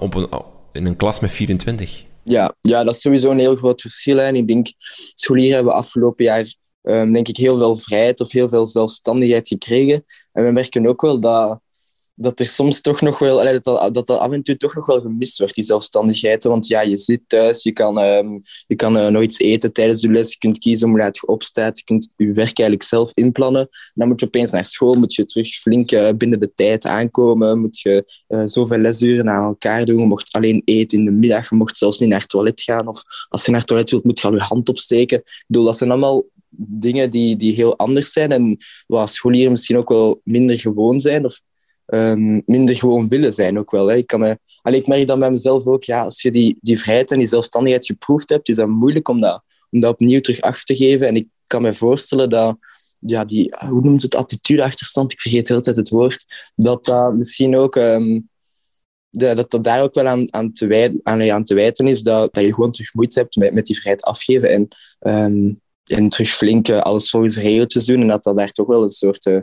op 0.00 0.14
een, 0.14 0.28
in 0.72 0.86
een 0.86 0.96
klas 0.96 1.20
met 1.20 1.32
24. 1.32 2.04
Ja, 2.22 2.54
ja, 2.60 2.84
dat 2.84 2.94
is 2.94 3.00
sowieso 3.00 3.30
een 3.30 3.38
heel 3.38 3.56
groot 3.56 3.80
verschil. 3.80 4.20
En 4.20 4.36
ik 4.36 4.48
denk, 4.48 4.66
scholieren 5.14 5.54
hebben 5.54 5.74
afgelopen 5.74 6.24
jaar 6.24 6.54
um, 6.82 7.12
denk 7.12 7.28
ik 7.28 7.36
heel 7.36 7.56
veel 7.56 7.76
vrijheid 7.76 8.20
of 8.20 8.32
heel 8.32 8.48
veel 8.48 8.66
zelfstandigheid 8.66 9.48
gekregen. 9.48 10.04
En 10.32 10.44
we 10.44 10.50
merken 10.50 10.86
ook 10.86 11.00
wel 11.00 11.20
dat 11.20 11.60
dat 12.14 12.40
er 12.40 12.46
soms 12.46 12.80
toch 12.80 13.00
nog 13.00 13.18
wel, 13.18 13.44
dat, 13.44 13.64
dat, 13.64 13.94
dat 13.94 14.08
af 14.08 14.32
en 14.32 14.42
toe 14.42 14.56
toch 14.56 14.74
nog 14.74 14.86
wel 14.86 15.00
gemist 15.00 15.38
wordt, 15.38 15.54
die 15.54 15.64
zelfstandigheid. 15.64 16.44
Want 16.44 16.66
ja, 16.66 16.80
je 16.80 16.98
zit 16.98 17.20
thuis, 17.26 17.62
je 17.62 17.72
kan, 17.72 17.98
um, 17.98 18.42
je 18.66 18.76
kan 18.76 19.12
nog 19.12 19.22
iets 19.22 19.38
eten 19.38 19.72
tijdens 19.72 20.00
de 20.00 20.10
les, 20.10 20.32
je 20.32 20.38
kunt 20.38 20.58
kiezen 20.58 20.88
om 20.88 20.96
laat 20.96 21.16
je 21.16 21.26
opstaat, 21.26 21.78
je 21.78 21.84
kunt 21.84 22.12
je 22.16 22.26
werk 22.26 22.58
eigenlijk 22.58 22.82
zelf 22.82 23.10
inplannen. 23.14 23.68
Dan 23.94 24.08
moet 24.08 24.20
je 24.20 24.26
opeens 24.26 24.50
naar 24.50 24.64
school, 24.64 24.94
moet 24.94 25.14
je 25.14 25.24
terug 25.24 25.48
flink 25.48 25.92
uh, 25.92 26.08
binnen 26.16 26.40
de 26.40 26.52
tijd 26.54 26.86
aankomen, 26.86 27.60
moet 27.60 27.80
je 27.80 28.22
uh, 28.28 28.42
zoveel 28.44 28.78
lesuren 28.78 29.30
aan 29.30 29.44
elkaar 29.44 29.84
doen, 29.84 29.98
je 29.98 30.06
mocht 30.06 30.32
alleen 30.32 30.62
eten 30.64 30.98
in 30.98 31.04
de 31.04 31.10
middag, 31.10 31.50
je 31.50 31.56
mocht 31.56 31.76
zelfs 31.76 31.98
niet 31.98 32.08
naar 32.08 32.20
het 32.20 32.28
toilet 32.28 32.60
gaan, 32.60 32.88
of 32.88 33.02
als 33.28 33.44
je 33.44 33.50
naar 33.50 33.60
het 33.60 33.68
toilet 33.68 33.90
wilt, 33.90 34.04
moet 34.04 34.20
je 34.20 34.26
al 34.26 34.34
je 34.34 34.40
hand 34.40 34.68
opsteken. 34.68 35.18
Ik 35.18 35.44
bedoel, 35.46 35.64
dat 35.64 35.76
zijn 35.76 35.90
allemaal 35.90 36.24
dingen 36.56 37.10
die, 37.10 37.36
die 37.36 37.54
heel 37.54 37.78
anders 37.78 38.12
zijn 38.12 38.32
en 38.32 38.56
waar 38.86 39.08
scholieren 39.08 39.50
misschien 39.50 39.76
ook 39.76 39.88
wel 39.88 40.20
minder 40.24 40.58
gewoon 40.58 41.00
zijn, 41.00 41.24
of 41.24 41.40
um, 41.86 42.42
minder 42.46 42.76
gewoon 42.76 43.08
willen 43.08 43.32
zijn 43.32 43.58
ook 43.58 43.70
wel. 43.70 43.86
Hè. 43.86 43.96
Ik, 43.96 44.06
kan 44.06 44.20
me, 44.20 44.38
allee, 44.62 44.80
ik 44.80 44.86
merk 44.86 45.06
dan 45.06 45.18
bij 45.18 45.30
mezelf 45.30 45.66
ook, 45.66 45.84
ja, 45.84 46.02
als 46.02 46.22
je 46.22 46.30
die, 46.30 46.58
die 46.60 46.78
vrijheid 46.78 47.10
en 47.10 47.18
die 47.18 47.26
zelfstandigheid 47.26 47.86
geproefd 47.86 48.28
hebt, 48.28 48.48
is 48.48 48.56
dat 48.56 48.68
moeilijk 48.68 49.08
om 49.08 49.20
dat, 49.20 49.42
om 49.70 49.80
dat 49.80 49.92
opnieuw 49.92 50.20
terug 50.20 50.40
af 50.40 50.64
te 50.64 50.76
geven. 50.76 51.06
En 51.06 51.16
ik 51.16 51.28
kan 51.46 51.62
me 51.62 51.72
voorstellen 51.72 52.30
dat 52.30 52.56
ja, 52.98 53.24
die, 53.24 53.54
hoe 53.68 53.80
noemt 53.80 54.02
het, 54.02 54.14
attitudeachterstand, 54.14 55.12
ik 55.12 55.20
vergeet 55.20 55.46
de 55.46 55.52
hele 55.52 55.64
tijd 55.64 55.76
het 55.76 55.88
woord, 55.88 56.52
dat 56.56 56.84
dat 56.84 57.14
misschien 57.14 57.56
ook... 57.56 57.74
De, 57.74 59.34
dat 59.34 59.50
dat 59.50 59.64
daar 59.64 59.82
ook 59.82 59.94
wel 59.94 60.06
aan, 60.06 60.32
aan, 60.32 60.52
te, 60.52 61.00
aan, 61.02 61.42
te 61.42 61.54
wijten 61.54 61.86
is, 61.86 62.02
dat, 62.02 62.34
dat 62.34 62.44
je 62.44 62.54
gewoon 62.54 62.70
terug 62.70 62.94
moeite 62.94 63.18
hebt 63.18 63.36
met, 63.36 63.54
met 63.54 63.66
die 63.66 63.76
vrijheid 63.76 64.04
afgeven 64.04 64.50
en, 64.50 64.68
um, 65.00 65.60
en 65.84 66.08
terug 66.08 66.30
flink 66.30 66.70
alles 66.70 67.10
volgens 67.10 67.36
regeltjes 67.36 67.84
doen 67.84 68.00
en 68.00 68.06
dat 68.06 68.22
dat 68.22 68.36
daar 68.36 68.50
toch 68.50 68.66
wel 68.66 68.82
een 68.82 68.90
soort 68.90 69.26
uh, 69.26 69.40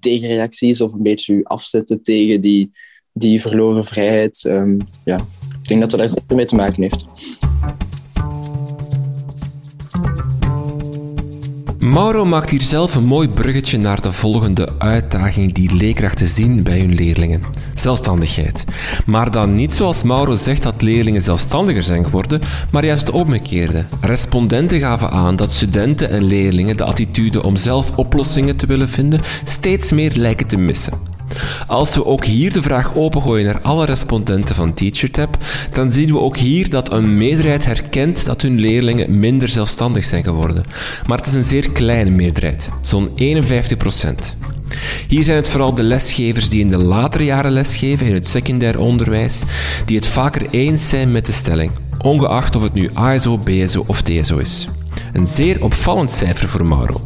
tegenreacties 0.00 0.80
of 0.80 0.94
een 0.94 1.02
beetje 1.02 1.40
afzetten 1.42 2.02
tegen 2.02 2.40
die, 2.40 2.70
die 3.12 3.40
verloren 3.40 3.84
vrijheid. 3.84 4.44
Um, 4.44 4.76
ja, 5.04 5.16
ik 5.62 5.68
denk 5.68 5.80
dat 5.80 5.90
dat 5.90 5.98
daar 6.00 6.08
zeker 6.08 6.36
mee 6.36 6.46
te 6.46 6.54
maken 6.54 6.82
heeft. 6.82 7.06
Mauro 11.90 12.24
maakt 12.24 12.50
hier 12.50 12.62
zelf 12.62 12.94
een 12.94 13.04
mooi 13.04 13.28
bruggetje 13.28 13.78
naar 13.78 14.00
de 14.00 14.12
volgende 14.12 14.68
uitdaging 14.78 15.52
die 15.52 15.74
leerkrachten 15.74 16.28
zien 16.28 16.62
bij 16.62 16.78
hun 16.78 16.94
leerlingen: 16.94 17.42
zelfstandigheid. 17.74 18.64
Maar 19.06 19.30
dan 19.30 19.54
niet 19.54 19.74
zoals 19.74 20.02
Mauro 20.02 20.36
zegt 20.36 20.62
dat 20.62 20.82
leerlingen 20.82 21.22
zelfstandiger 21.22 21.82
zijn 21.82 22.04
geworden, 22.04 22.40
maar 22.70 22.84
juist 22.84 23.06
het 23.06 23.16
omgekeerde. 23.16 23.84
Respondenten 24.00 24.80
gaven 24.80 25.10
aan 25.10 25.36
dat 25.36 25.52
studenten 25.52 26.10
en 26.10 26.22
leerlingen 26.22 26.76
de 26.76 26.84
attitude 26.84 27.42
om 27.42 27.56
zelf 27.56 27.96
oplossingen 27.96 28.56
te 28.56 28.66
willen 28.66 28.88
vinden 28.88 29.20
steeds 29.44 29.92
meer 29.92 30.12
lijken 30.14 30.46
te 30.46 30.56
missen. 30.56 31.09
Als 31.66 31.94
we 31.94 32.06
ook 32.06 32.24
hier 32.24 32.52
de 32.52 32.62
vraag 32.62 32.94
opengooien 32.96 33.46
naar 33.46 33.60
alle 33.60 33.84
respondenten 33.84 34.54
van 34.54 34.74
TeacherTap, 34.74 35.36
dan 35.72 35.90
zien 35.90 36.12
we 36.12 36.18
ook 36.18 36.36
hier 36.36 36.70
dat 36.70 36.92
een 36.92 37.16
meerderheid 37.16 37.64
herkent 37.64 38.24
dat 38.24 38.42
hun 38.42 38.60
leerlingen 38.60 39.18
minder 39.18 39.48
zelfstandig 39.48 40.04
zijn 40.04 40.24
geworden. 40.24 40.64
Maar 41.06 41.18
het 41.18 41.26
is 41.26 41.32
een 41.32 41.42
zeer 41.42 41.72
kleine 41.72 42.10
meerderheid, 42.10 42.68
zo'n 42.80 43.10
51 43.14 43.76
procent. 43.76 44.36
Hier 45.08 45.24
zijn 45.24 45.36
het 45.36 45.48
vooral 45.48 45.74
de 45.74 45.82
lesgevers 45.82 46.48
die 46.48 46.60
in 46.60 46.68
de 46.68 46.78
latere 46.78 47.24
jaren 47.24 47.52
lesgeven 47.52 48.06
in 48.06 48.14
het 48.14 48.28
secundair 48.28 48.78
onderwijs, 48.78 49.42
die 49.86 49.96
het 49.96 50.06
vaker 50.06 50.50
eens 50.50 50.88
zijn 50.88 51.12
met 51.12 51.26
de 51.26 51.32
stelling, 51.32 51.70
ongeacht 52.02 52.56
of 52.56 52.62
het 52.62 52.72
nu 52.72 52.90
ASO, 52.94 53.38
BSO 53.38 53.84
of 53.86 54.02
TSO 54.02 54.38
is. 54.38 54.68
Een 55.12 55.26
zeer 55.26 55.62
opvallend 55.64 56.10
cijfer 56.10 56.48
voor 56.48 56.66
Mauro. 56.66 57.00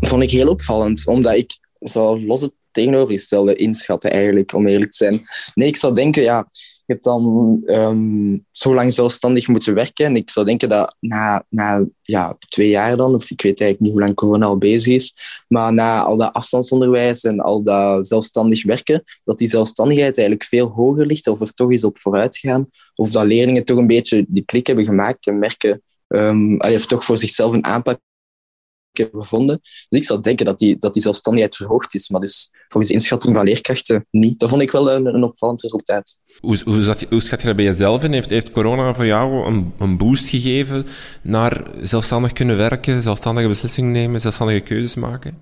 Vond 0.00 0.22
ik 0.22 0.30
heel 0.30 0.48
opvallend, 0.48 1.06
omdat 1.06 1.34
ik 1.34 1.58
zou 1.82 2.26
los 2.26 2.40
het 2.40 2.52
tegenovergestelde 2.70 3.54
inschatten, 3.54 4.10
eigenlijk, 4.10 4.52
om 4.54 4.66
eerlijk 4.66 4.90
te 4.90 4.96
zijn. 4.96 5.22
Nee, 5.54 5.68
ik 5.68 5.76
zou 5.76 5.94
denken, 5.94 6.22
ja, 6.22 6.48
je 6.86 6.92
hebt 6.92 7.04
dan 7.04 7.62
um, 7.66 8.44
zo 8.50 8.74
lang 8.74 8.92
zelfstandig 8.92 9.48
moeten 9.48 9.74
werken. 9.74 10.04
En 10.04 10.16
ik 10.16 10.30
zou 10.30 10.46
denken 10.46 10.68
dat 10.68 10.96
na, 11.00 11.44
na 11.48 11.84
ja, 12.02 12.36
twee 12.48 12.68
jaar 12.68 12.96
dan, 12.96 13.14
of 13.14 13.30
ik 13.30 13.42
weet 13.42 13.60
eigenlijk 13.60 13.80
niet 13.80 13.90
hoe 13.90 14.00
lang 14.00 14.14
corona 14.14 14.46
al 14.46 14.58
bezig 14.58 14.94
is, 14.94 15.14
maar 15.48 15.72
na 15.72 16.02
al 16.02 16.16
dat 16.16 16.32
afstandsonderwijs 16.32 17.24
en 17.24 17.40
al 17.40 17.62
dat 17.62 18.06
zelfstandig 18.06 18.64
werken, 18.64 19.02
dat 19.24 19.38
die 19.38 19.48
zelfstandigheid 19.48 20.18
eigenlijk 20.18 20.48
veel 20.48 20.68
hoger 20.68 21.06
ligt 21.06 21.26
of 21.26 21.40
er 21.40 21.54
toch 21.54 21.72
is 21.72 21.84
op 21.84 21.98
vooruit 21.98 22.38
gaan. 22.38 22.68
Of 22.94 23.10
dat 23.10 23.24
leerlingen 23.24 23.64
toch 23.64 23.78
een 23.78 23.86
beetje 23.86 24.24
die 24.28 24.44
klik 24.44 24.66
hebben 24.66 24.84
gemaakt 24.84 25.26
en 25.26 25.38
merken, 25.38 25.82
um, 26.08 26.60
of 26.60 26.86
toch 26.86 27.04
voor 27.04 27.18
zichzelf 27.18 27.52
een 27.52 27.64
aanpak 27.64 28.00
gevonden. 28.92 29.60
Dus 29.88 30.00
ik 30.00 30.04
zou 30.04 30.20
denken 30.20 30.44
dat 30.44 30.58
die, 30.58 30.78
dat 30.78 30.92
die 30.92 31.02
zelfstandigheid 31.02 31.56
verhoogd 31.56 31.94
is, 31.94 32.08
maar 32.08 32.20
dus 32.20 32.50
volgens 32.68 32.92
de 32.92 32.98
inschatting 32.98 33.34
van 33.34 33.44
leerkrachten 33.44 34.06
niet. 34.10 34.38
Dat 34.38 34.48
vond 34.48 34.62
ik 34.62 34.70
wel 34.70 34.90
een, 34.90 35.06
een 35.06 35.22
opvallend 35.22 35.62
resultaat. 35.62 36.18
Hoe, 36.40 36.58
hoe, 36.64 36.82
zat 36.82 37.00
je, 37.00 37.06
hoe 37.10 37.20
schat 37.20 37.40
je 37.40 37.46
dat 37.46 37.56
bij 37.56 37.64
jezelf 37.64 38.04
in? 38.04 38.12
Heeft, 38.12 38.30
heeft 38.30 38.50
corona 38.50 38.94
voor 38.94 39.06
jou 39.06 39.46
een, 39.46 39.72
een 39.78 39.96
boost 39.96 40.26
gegeven 40.26 40.86
naar 41.22 41.70
zelfstandig 41.80 42.32
kunnen 42.32 42.56
werken, 42.56 43.02
zelfstandige 43.02 43.48
beslissingen 43.48 43.92
nemen, 43.92 44.20
zelfstandige 44.20 44.60
keuzes 44.60 44.94
maken? 44.94 45.38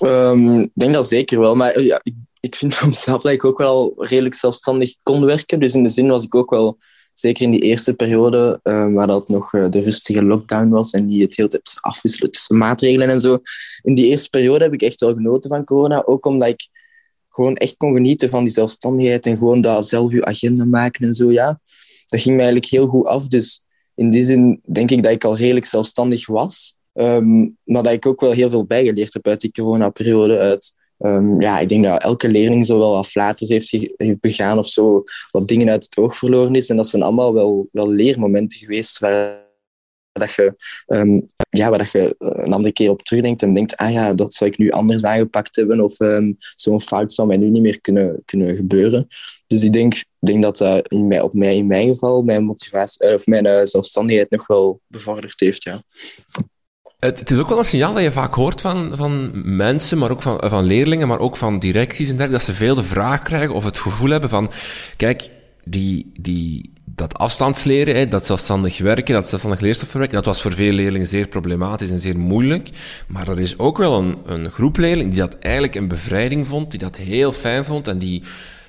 Um, 0.00 0.60
ik 0.60 0.70
denk 0.74 0.92
dat 0.92 1.08
zeker 1.08 1.40
wel, 1.40 1.54
maar 1.54 1.80
ja, 1.82 2.00
ik, 2.02 2.14
ik 2.40 2.54
vind 2.54 2.74
van 2.74 2.88
mezelf 2.88 3.22
dat 3.22 3.32
ik 3.32 3.44
ook 3.44 3.58
wel 3.58 3.94
redelijk 3.96 4.34
zelfstandig 4.34 4.94
kon 5.02 5.24
werken. 5.24 5.60
Dus 5.60 5.74
in 5.74 5.82
de 5.82 5.88
zin 5.88 6.08
was 6.08 6.24
ik 6.24 6.34
ook 6.34 6.50
wel 6.50 6.78
zeker 7.18 7.44
in 7.44 7.50
die 7.50 7.60
eerste 7.60 7.94
periode, 7.94 8.60
uh, 8.62 8.92
waar 8.92 9.06
dat 9.06 9.28
nog 9.28 9.52
uh, 9.52 9.70
de 9.70 9.80
rustige 9.80 10.22
lockdown 10.22 10.68
was 10.68 10.92
en 10.92 11.06
die 11.06 11.22
het 11.22 11.36
hele 11.36 11.48
tijd 11.48 11.76
afwisselen 11.80 12.30
tussen 12.30 12.58
maatregelen 12.58 13.08
en 13.08 13.20
zo. 13.20 13.38
In 13.82 13.94
die 13.94 14.06
eerste 14.06 14.28
periode 14.28 14.64
heb 14.64 14.72
ik 14.72 14.82
echt 14.82 15.00
wel 15.00 15.14
genoten 15.14 15.50
van 15.50 15.64
corona, 15.64 16.02
ook 16.04 16.26
omdat 16.26 16.48
ik 16.48 16.68
gewoon 17.28 17.56
echt 17.56 17.76
kon 17.76 17.94
genieten 17.94 18.28
van 18.30 18.44
die 18.44 18.52
zelfstandigheid 18.52 19.26
en 19.26 19.38
gewoon 19.38 19.60
dat 19.60 19.88
zelf 19.88 20.12
je 20.12 20.24
agenda 20.24 20.64
maken 20.64 21.06
en 21.06 21.14
zo, 21.14 21.32
ja. 21.32 21.60
Dat 22.06 22.20
ging 22.20 22.36
mij 22.36 22.44
eigenlijk 22.44 22.72
heel 22.72 22.86
goed 22.86 23.06
af, 23.06 23.28
dus 23.28 23.60
in 23.94 24.10
die 24.10 24.24
zin 24.24 24.60
denk 24.72 24.90
ik 24.90 25.02
dat 25.02 25.12
ik 25.12 25.24
al 25.24 25.36
redelijk 25.36 25.66
zelfstandig 25.66 26.26
was. 26.26 26.76
Um, 26.92 27.56
maar 27.64 27.82
dat 27.82 27.92
ik 27.92 28.06
ook 28.06 28.20
wel 28.20 28.30
heel 28.30 28.48
veel 28.48 28.64
bijgeleerd 28.64 29.14
heb 29.14 29.26
uit 29.26 29.40
die 29.40 29.52
corona-periode, 29.52 30.38
uit 30.38 30.74
Um, 30.98 31.40
ja, 31.40 31.58
ik 31.58 31.68
denk 31.68 31.84
dat 31.84 32.02
elke 32.02 32.28
leerling 32.28 32.66
zo 32.66 32.78
wel 32.78 32.92
wat 32.92 33.08
flaters 33.08 33.50
heeft, 33.50 33.70
heeft 33.96 34.20
begaan 34.20 34.58
of 34.58 34.66
zo, 34.66 35.04
wat 35.30 35.48
dingen 35.48 35.70
uit 35.70 35.84
het 35.84 35.96
oog 35.96 36.16
verloren 36.16 36.54
is. 36.54 36.68
En 36.68 36.76
dat 36.76 36.88
zijn 36.88 37.02
allemaal 37.02 37.34
wel, 37.34 37.68
wel 37.72 37.90
leermomenten 37.90 38.58
geweest 38.58 38.98
waar 38.98 39.44
dat 40.12 40.34
je, 40.34 40.54
um, 40.86 41.26
ja, 41.50 41.68
waar 41.68 41.78
dat 41.78 41.90
je 41.90 42.14
een 42.18 42.52
andere 42.52 42.72
keer 42.72 42.90
op 42.90 43.02
terugdenkt 43.02 43.42
en 43.42 43.54
denkt, 43.54 43.76
ah 43.76 43.92
ja, 43.92 44.14
dat 44.14 44.34
zou 44.34 44.50
ik 44.50 44.58
nu 44.58 44.70
anders 44.70 45.04
aangepakt 45.04 45.56
hebben 45.56 45.80
of 45.80 46.00
um, 46.00 46.36
zo'n 46.38 46.80
fout 46.80 47.12
zou 47.12 47.28
mij 47.28 47.36
nu 47.36 47.48
niet 47.48 47.62
meer 47.62 47.80
kunnen, 47.80 48.22
kunnen 48.24 48.56
gebeuren. 48.56 49.06
Dus 49.46 49.62
ik 49.62 49.72
denk, 49.72 50.04
denk 50.18 50.42
dat 50.42 50.56
dat 50.56 50.88
in 50.88 51.06
mij, 51.06 51.20
op 51.20 51.32
mij, 51.34 51.56
in 51.56 51.66
mijn 51.66 51.88
geval 51.88 52.22
mijn 52.22 52.44
motivatie, 52.44 53.14
of 53.14 53.26
mijn 53.26 53.46
uh, 53.46 53.60
zelfstandigheid 53.64 54.30
nog 54.30 54.46
wel 54.46 54.80
bevorderd 54.86 55.40
heeft, 55.40 55.62
ja. 55.62 55.80
Het, 56.98 57.30
is 57.30 57.38
ook 57.38 57.48
wel 57.48 57.58
een 57.58 57.64
signaal 57.64 57.94
dat 57.94 58.02
je 58.02 58.12
vaak 58.12 58.34
hoort 58.34 58.60
van, 58.60 58.90
van 58.94 59.30
mensen, 59.56 59.98
maar 59.98 60.10
ook 60.10 60.22
van, 60.22 60.40
van 60.44 60.64
leerlingen, 60.64 61.08
maar 61.08 61.18
ook 61.18 61.36
van 61.36 61.58
directies 61.58 62.08
en 62.10 62.16
dergelijke, 62.16 62.46
dat 62.46 62.54
ze 62.54 62.62
veel 62.64 62.74
de 62.74 62.82
vraag 62.82 63.22
krijgen 63.22 63.54
of 63.54 63.64
het 63.64 63.78
gevoel 63.78 64.10
hebben 64.10 64.30
van, 64.30 64.50
kijk, 64.96 65.30
die, 65.64 66.12
die, 66.20 66.72
dat 66.84 67.18
afstandsleren, 67.18 67.96
hè, 67.96 68.08
dat 68.08 68.26
zelfstandig 68.26 68.78
werken, 68.78 69.14
dat 69.14 69.28
zelfstandig 69.28 69.60
leerstofwerken, 69.60 70.14
dat 70.14 70.24
was 70.24 70.42
voor 70.42 70.52
veel 70.52 70.72
leerlingen 70.72 71.06
zeer 71.06 71.28
problematisch 71.28 71.90
en 71.90 72.00
zeer 72.00 72.18
moeilijk. 72.18 72.68
Maar 73.08 73.28
er 73.28 73.40
is 73.40 73.58
ook 73.58 73.78
wel 73.78 73.98
een, 73.98 74.18
een 74.26 74.50
groep 74.50 74.76
leerlingen 74.76 75.10
die 75.10 75.20
dat 75.20 75.38
eigenlijk 75.38 75.74
een 75.74 75.88
bevrijding 75.88 76.46
vond, 76.46 76.70
die 76.70 76.80
dat 76.80 76.96
heel 76.96 77.32
fijn 77.32 77.64
vond 77.64 77.88
en 77.88 77.98
die 77.98 78.22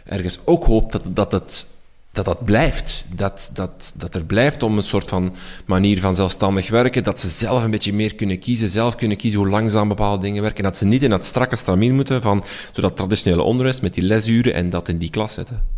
ergens 0.05 0.39
ook 0.43 0.65
hoopt 0.65 0.91
dat, 0.91 1.03
dat 1.13 1.31
het 1.31 1.67
dat 2.17 2.25
dat 2.25 2.45
blijft. 2.45 3.05
Dat, 3.15 3.49
dat, 3.53 3.93
dat 3.97 4.15
er 4.15 4.25
blijft 4.25 4.63
om 4.63 4.77
een 4.77 4.83
soort 4.83 5.07
van 5.07 5.35
manier 5.65 5.99
van 5.99 6.15
zelfstandig 6.15 6.69
werken. 6.69 7.03
Dat 7.03 7.19
ze 7.19 7.27
zelf 7.27 7.63
een 7.63 7.71
beetje 7.71 7.93
meer 7.93 8.15
kunnen 8.15 8.39
kiezen. 8.39 8.69
Zelf 8.69 8.95
kunnen 8.95 9.17
kiezen 9.17 9.39
hoe 9.39 9.49
langzaam 9.49 9.87
bepaalde 9.87 10.23
dingen 10.23 10.41
werken. 10.41 10.63
Dat 10.63 10.77
ze 10.77 10.85
niet 10.85 11.03
in 11.03 11.09
dat 11.09 11.25
strakke 11.25 11.55
stramien 11.55 11.95
moeten 11.95 12.21
van 12.21 12.43
zo 12.73 12.81
dat 12.81 12.95
traditionele 12.95 13.41
onderwijs 13.41 13.79
met 13.79 13.93
die 13.93 14.03
lesuren 14.03 14.53
en 14.53 14.69
dat 14.69 14.87
in 14.87 14.97
die 14.97 15.09
klas 15.09 15.33
zetten. 15.33 15.75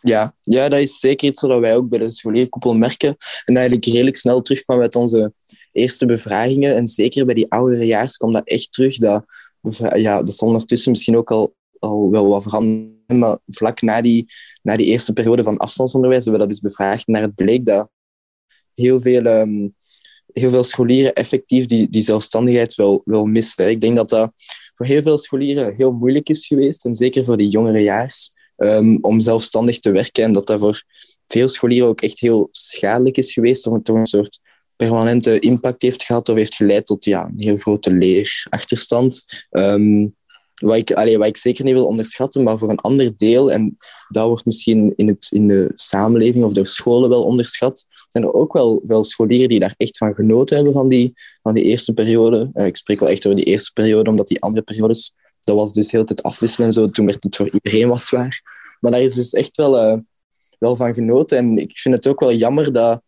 Ja, 0.00 0.34
ja, 0.40 0.68
dat 0.68 0.78
is 0.78 0.98
zeker 0.98 1.28
iets 1.28 1.40
wat 1.40 1.60
wij 1.60 1.76
ook 1.76 1.88
bij 1.88 1.98
de 1.98 2.10
scholierkoepel 2.10 2.74
merken. 2.74 3.16
En 3.44 3.56
eigenlijk 3.56 3.86
redelijk 3.86 4.16
snel 4.16 4.42
terugkwam 4.42 4.80
uit 4.80 4.96
onze 4.96 5.32
eerste 5.72 6.06
bevragingen. 6.06 6.76
En 6.76 6.86
zeker 6.86 7.24
bij 7.24 7.34
die 7.34 7.50
oudere 7.50 7.86
jaars 7.86 8.16
kwam 8.16 8.32
dat 8.32 8.46
echt 8.46 8.72
terug. 8.72 8.96
Dat, 8.96 9.24
ja, 9.94 10.22
dat 10.22 10.34
zal 10.34 10.48
ondertussen 10.48 10.90
misschien 10.90 11.16
ook 11.16 11.30
al, 11.30 11.54
al 11.78 12.10
wel 12.10 12.28
wat 12.28 12.42
veranderen 12.42 12.97
maar 13.16 13.38
vlak 13.46 13.82
na 13.82 14.00
die, 14.00 14.26
na 14.62 14.76
die 14.76 14.86
eerste 14.86 15.12
periode 15.12 15.42
van 15.42 15.56
afstandsonderwijs 15.56 16.24
hebben 16.24 16.40
we 16.40 16.46
dat 16.48 16.56
dus 16.60 16.70
bevraagd. 16.70 17.06
Naar 17.06 17.22
het 17.22 17.34
bleek 17.34 17.64
dat 17.64 17.90
heel 18.74 19.00
veel, 19.00 19.26
um, 19.26 19.74
heel 20.32 20.50
veel 20.50 20.64
scholieren 20.64 21.14
effectief 21.14 21.66
die, 21.66 21.88
die 21.88 22.02
zelfstandigheid 22.02 22.74
wel, 22.74 23.02
wel 23.04 23.24
missen. 23.24 23.70
Ik 23.70 23.80
denk 23.80 23.96
dat 23.96 24.08
dat 24.08 24.32
voor 24.74 24.86
heel 24.86 25.02
veel 25.02 25.18
scholieren 25.18 25.74
heel 25.74 25.92
moeilijk 25.92 26.28
is 26.28 26.46
geweest. 26.46 26.84
En 26.84 26.94
zeker 26.94 27.24
voor 27.24 27.36
die 27.36 27.48
jongere 27.48 27.82
jaars. 27.82 28.36
Um, 28.56 28.98
om 29.00 29.20
zelfstandig 29.20 29.78
te 29.78 29.90
werken. 29.90 30.24
En 30.24 30.32
dat 30.32 30.46
dat 30.46 30.58
voor 30.58 30.82
veel 31.26 31.48
scholieren 31.48 31.88
ook 31.88 32.00
echt 32.00 32.20
heel 32.20 32.48
schadelijk 32.50 33.16
is 33.16 33.32
geweest. 33.32 33.66
Of 33.66 33.72
het 33.72 33.84
toch 33.84 33.96
een 33.96 34.06
soort 34.06 34.38
permanente 34.76 35.38
impact 35.38 35.82
heeft 35.82 36.02
gehad 36.02 36.28
of 36.28 36.36
heeft 36.36 36.54
geleid 36.54 36.86
tot 36.86 37.04
ja, 37.04 37.24
een 37.24 37.40
heel 37.40 37.56
grote 37.56 37.92
leerachterstand. 37.92 39.24
Um, 39.50 40.16
wat 40.58 40.76
ik, 40.76 40.92
allee, 40.92 41.26
ik 41.26 41.36
zeker 41.36 41.64
niet 41.64 41.74
wil 41.74 41.86
onderschatten, 41.86 42.42
maar 42.42 42.58
voor 42.58 42.70
een 42.70 42.78
ander 42.78 43.16
deel, 43.16 43.52
en 43.52 43.76
dat 44.08 44.26
wordt 44.28 44.44
misschien 44.44 44.92
in, 44.96 45.08
het, 45.08 45.26
in 45.30 45.48
de 45.48 45.72
samenleving 45.74 46.44
of 46.44 46.52
door 46.52 46.66
scholen 46.66 47.08
wel 47.08 47.24
onderschat, 47.24 47.86
zijn 48.08 48.24
er 48.24 48.32
ook 48.32 48.52
wel 48.52 48.80
veel 48.84 49.04
scholieren 49.04 49.48
die 49.48 49.60
daar 49.60 49.74
echt 49.76 49.98
van 49.98 50.14
genoten 50.14 50.56
hebben 50.56 50.74
van 50.74 50.88
die, 50.88 51.12
van 51.42 51.54
die 51.54 51.64
eerste 51.64 51.94
periode. 51.94 52.50
Uh, 52.54 52.66
ik 52.66 52.76
spreek 52.76 53.00
wel 53.00 53.08
echt 53.08 53.26
over 53.26 53.38
die 53.38 53.48
eerste 53.48 53.72
periode, 53.72 54.10
omdat 54.10 54.26
die 54.26 54.40
andere 54.40 54.62
periodes, 54.62 55.12
dat 55.40 55.56
was 55.56 55.72
dus 55.72 55.90
heel 55.90 56.04
tijd 56.04 56.22
afwisselen 56.22 56.66
en 56.66 56.72
zo. 56.72 56.90
Toen 56.90 57.06
werd 57.06 57.22
het 57.22 57.36
voor 57.36 57.50
iedereen 57.50 57.88
wat 57.88 58.00
zwaar. 58.00 58.42
Maar 58.80 58.90
daar 58.90 59.02
is 59.02 59.14
dus 59.14 59.32
echt 59.32 59.56
wel, 59.56 59.84
uh, 59.84 59.98
wel 60.58 60.76
van 60.76 60.94
genoten. 60.94 61.38
En 61.38 61.58
ik 61.58 61.78
vind 61.78 61.94
het 61.94 62.06
ook 62.06 62.20
wel 62.20 62.32
jammer 62.32 62.72
dat, 62.72 63.02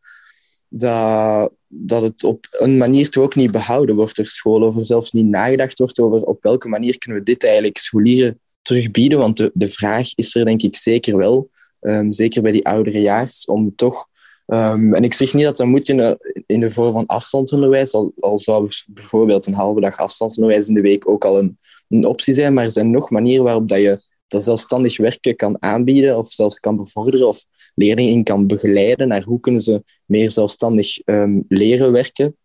dat 0.70 1.52
dat 1.72 2.02
het 2.02 2.24
op 2.24 2.46
een 2.50 2.76
manier 2.76 3.11
toch 3.11 3.24
ook 3.24 3.35
niet 3.35 3.50
behouden 3.50 3.96
wordt. 3.96 4.16
Door 4.16 4.26
school, 4.26 4.62
of 4.62 4.76
er 4.76 4.85
zelfs 4.85 5.12
niet 5.12 5.26
nagedacht 5.26 5.78
wordt 5.78 6.00
over 6.00 6.22
op 6.22 6.42
welke 6.42 6.68
manier 6.68 6.98
kunnen 6.98 7.18
we 7.18 7.24
dit 7.24 7.44
eigenlijk 7.44 7.78
scholieren 7.78 8.40
terugbieden, 8.62 9.18
want 9.18 9.37
de, 9.37 9.50
de 9.54 9.68
vraag 9.68 10.14
is 10.14 10.35
er 10.35 10.44
denk 10.44 10.62
ik 10.62 10.76
zeker 10.76 11.16
wel, 11.16 11.50
um, 11.80 12.12
zeker 12.12 12.42
bij 12.42 12.52
die 12.52 12.66
oudere 12.66 13.00
jaars, 13.00 13.44
om 13.44 13.74
toch 13.74 14.09
Um, 14.52 14.94
en 14.94 15.04
ik 15.04 15.14
zeg 15.14 15.35
niet 15.35 15.44
dat 15.44 15.56
dat 15.56 15.66
moet 15.66 15.88
in 15.88 15.96
de, 15.96 16.42
in 16.46 16.61
de 16.61 16.70
vorm 16.70 16.92
van 16.92 17.06
afstandsonderwijs, 17.06 17.92
al, 17.92 18.12
al 18.20 18.38
zou 18.38 18.70
bijvoorbeeld 18.87 19.46
een 19.46 19.54
halve 19.54 19.80
dag 19.80 19.96
afstandsonderwijs 19.96 20.68
in 20.68 20.74
de 20.74 20.80
week 20.80 21.09
ook 21.09 21.24
al 21.24 21.38
een, 21.38 21.59
een 21.88 22.04
optie 22.04 22.35
zijn, 22.35 22.54
maar 22.54 22.64
er 22.64 22.70
zijn 22.70 22.90
nog 22.90 23.11
manieren 23.11 23.44
waarop 23.44 23.68
dat 23.68 23.78
je 23.78 24.02
dat 24.30 24.44
zelfstandig 24.44 24.96
werken 24.96 25.36
kan 25.36 25.62
aanbieden 25.62 26.18
of 26.18 26.30
zelfs 26.30 26.60
kan 26.60 26.76
bevorderen 26.76 27.28
of 27.28 27.44
leerlingen 27.74 28.24
kan 28.24 28.46
begeleiden 28.46 29.08
naar 29.08 29.22
hoe 29.22 29.40
kunnen 29.40 29.60
ze 29.60 29.82
meer 30.04 30.30
zelfstandig 30.30 30.98
um, 31.04 31.44
leren 31.48 31.92
werken 31.92 32.36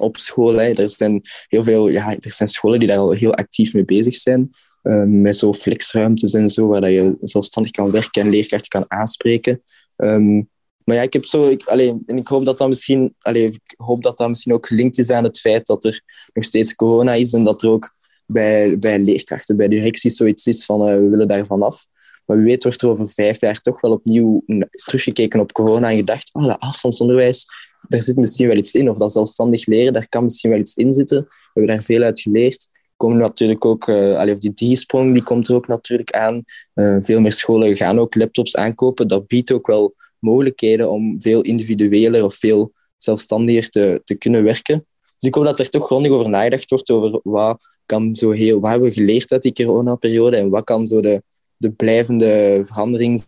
op 0.00 0.16
school. 0.16 0.54
Hè. 0.54 0.72
Er 0.72 0.88
zijn 0.88 1.22
heel 1.46 1.62
veel, 1.62 1.88
ja, 1.88 2.16
er 2.18 2.32
zijn 2.32 2.48
scholen 2.48 2.78
die 2.78 2.88
daar 2.88 2.98
al 2.98 3.12
heel 3.12 3.34
actief 3.34 3.74
mee 3.74 3.84
bezig 3.84 4.16
zijn. 4.16 4.50
Um, 4.82 5.20
met 5.20 5.36
zo 5.36 5.52
flexruimtes 5.52 6.32
en 6.32 6.48
zo, 6.48 6.66
waar 6.66 6.80
dat 6.80 6.90
je 6.90 7.16
zelfstandig 7.20 7.72
kan 7.72 7.90
werken 7.90 8.22
en 8.22 8.30
leerkrachten 8.30 8.68
kan 8.68 8.84
aanspreken. 8.88 9.62
Um, 9.96 10.48
Maar 10.84 10.96
ja, 10.96 11.02
ik 11.02 11.12
heb 11.12 11.24
zo, 11.24 11.48
ik, 11.48 11.64
alleen, 11.64 12.02
en 12.06 12.16
ik 12.16 12.28
hoop 12.28 12.44
dat 12.44 12.58
dat 12.58 12.68
misschien, 12.68 13.14
alleen, 13.18 13.48
ik 13.48 13.74
hoop 13.76 14.02
dat 14.02 14.16
dat 14.18 14.28
misschien 14.28 14.52
ook 14.52 14.66
gelinkt 14.66 14.98
is 14.98 15.10
aan 15.10 15.24
het 15.24 15.40
feit 15.40 15.66
dat 15.66 15.84
er 15.84 16.02
nog 16.32 16.44
steeds 16.44 16.74
corona 16.74 17.14
is 17.14 17.32
en 17.32 17.44
dat 17.44 17.62
er 17.62 17.68
ook 17.68 17.94
bij, 18.28 18.78
bij 18.78 18.98
leerkrachten, 18.98 19.56
bij 19.56 19.68
directies 19.68 20.16
zoiets 20.16 20.46
is 20.46 20.64
van 20.64 20.88
uh, 20.88 20.96
we 20.96 21.08
willen 21.08 21.28
daar 21.28 21.46
vanaf. 21.46 21.86
Maar 22.24 22.36
wie 22.36 22.46
weet 22.46 22.62
wordt 22.62 22.82
er 22.82 22.88
over 22.88 23.08
vijf 23.08 23.40
jaar 23.40 23.60
toch 23.60 23.80
wel 23.80 23.92
opnieuw 23.92 24.42
teruggekeken 24.70 25.40
op 25.40 25.52
corona 25.52 25.90
en 25.90 25.96
gedacht, 25.96 26.34
oh, 26.34 26.44
dat 26.44 26.58
afstandsonderwijs, 26.58 27.46
daar 27.88 28.02
zit 28.02 28.16
misschien 28.16 28.48
wel 28.48 28.56
iets 28.56 28.72
in. 28.72 28.90
Of 28.90 28.98
dat 28.98 29.12
zelfstandig 29.12 29.66
leren, 29.66 29.92
daar 29.92 30.08
kan 30.08 30.22
misschien 30.22 30.50
wel 30.50 30.58
iets 30.58 30.74
in 30.74 30.94
zitten. 30.94 31.20
We 31.20 31.50
hebben 31.52 31.74
daar 31.74 31.82
veel 31.82 32.02
uit 32.02 32.20
geleerd. 32.20 32.68
Komen 32.96 33.18
natuurlijk 33.18 33.64
ook, 33.64 33.86
uh, 33.88 34.32
of 34.32 34.38
die 34.38 34.74
D-sprong 34.74 35.12
die 35.12 35.22
komt 35.22 35.48
er 35.48 35.54
ook 35.54 35.68
natuurlijk 35.68 36.10
aan. 36.10 36.44
Uh, 36.74 36.96
veel 37.00 37.20
meer 37.20 37.32
scholen 37.32 37.76
gaan 37.76 37.98
ook 37.98 38.14
laptops 38.14 38.56
aankopen. 38.56 39.08
Dat 39.08 39.26
biedt 39.26 39.52
ook 39.52 39.66
wel 39.66 39.94
mogelijkheden 40.18 40.90
om 40.90 41.20
veel 41.20 41.40
individueler 41.40 42.24
of 42.24 42.34
veel 42.34 42.72
zelfstandiger 42.96 43.68
te, 43.68 44.00
te 44.04 44.14
kunnen 44.14 44.44
werken. 44.44 44.86
Dus 45.16 45.28
ik 45.28 45.34
hoop 45.34 45.44
dat 45.44 45.58
er 45.58 45.68
toch 45.68 45.86
grondig 45.86 46.12
over 46.12 46.30
nagedacht 46.30 46.70
wordt 46.70 46.90
over 46.90 47.20
wat 47.22 47.77
kan 47.88 48.14
zo 48.14 48.30
heel, 48.30 48.60
wat 48.60 48.70
hebben 48.70 48.88
we 48.88 48.94
geleerd 48.94 49.32
uit 49.32 49.42
die 49.42 49.52
coronaperiode 49.52 50.36
en 50.36 50.50
wat 50.50 50.64
kan 50.64 50.86
zo 50.86 51.00
de, 51.00 51.22
de 51.56 51.70
blijvende 51.70 52.60
verandering 52.64 53.22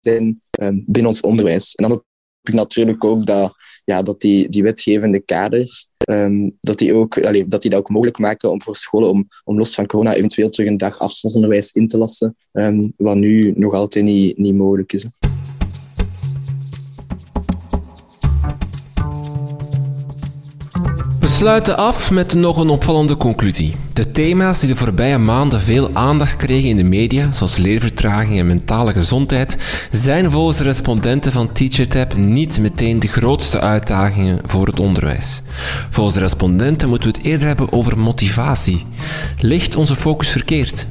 zijn 0.00 0.40
um, 0.62 0.84
binnen 0.86 1.12
ons 1.12 1.20
onderwijs. 1.20 1.74
En 1.74 1.82
dan 1.82 1.92
hoop 1.92 2.04
ik 2.42 2.54
natuurlijk 2.54 3.04
ook 3.04 3.26
dat, 3.26 3.54
ja, 3.84 4.02
dat 4.02 4.20
die, 4.20 4.48
die 4.48 4.62
wetgevende 4.62 5.20
kaders, 5.20 5.88
um, 6.10 6.56
dat, 6.60 6.78
die 6.78 6.94
ook, 6.94 7.18
allee, 7.18 7.48
dat 7.48 7.62
die 7.62 7.70
dat 7.70 7.80
ook 7.80 7.88
mogelijk 7.88 8.18
maken 8.18 8.50
om 8.50 8.62
voor 8.62 8.76
scholen 8.76 9.10
om, 9.10 9.28
om 9.44 9.58
los 9.58 9.74
van 9.74 9.86
corona 9.86 10.14
eventueel 10.14 10.50
terug 10.50 10.68
een 10.68 10.76
dag 10.76 10.98
afstandsonderwijs 10.98 11.72
in 11.72 11.86
te 11.86 11.98
lassen, 11.98 12.36
um, 12.52 12.92
wat 12.96 13.16
nu 13.16 13.52
nog 13.56 13.74
altijd 13.74 14.04
niet, 14.04 14.38
niet 14.38 14.54
mogelijk 14.54 14.92
is. 14.92 15.06
Sluiten 21.40 21.76
af 21.76 22.10
met 22.10 22.34
nog 22.34 22.56
een 22.58 22.68
opvallende 22.68 23.16
conclusie. 23.16 23.74
De 23.92 24.10
thema's 24.10 24.60
die 24.60 24.68
de 24.68 24.76
voorbije 24.76 25.18
maanden 25.18 25.60
veel 25.60 25.90
aandacht 25.92 26.36
kregen 26.36 26.68
in 26.68 26.76
de 26.76 26.82
media, 26.82 27.32
zoals 27.32 27.56
leervertraging 27.56 28.38
en 28.38 28.46
mentale 28.46 28.92
gezondheid, 28.92 29.56
zijn 29.92 30.30
volgens 30.30 30.58
de 30.58 30.64
respondenten 30.64 31.32
van 31.32 31.52
TeacherTap 31.52 32.16
niet 32.16 32.60
meteen 32.60 33.00
de 33.00 33.08
grootste 33.08 33.60
uitdagingen 33.60 34.38
voor 34.42 34.66
het 34.66 34.80
onderwijs. 34.80 35.42
Volgens 35.90 36.14
de 36.14 36.22
respondenten 36.22 36.88
moeten 36.88 37.12
we 37.12 37.16
het 37.18 37.26
eerder 37.26 37.46
hebben 37.46 37.72
over 37.72 37.98
motivatie. 37.98 38.86
Ligt 39.38 39.76
onze 39.76 39.96
focus 39.96 40.28
verkeerd? 40.28 40.86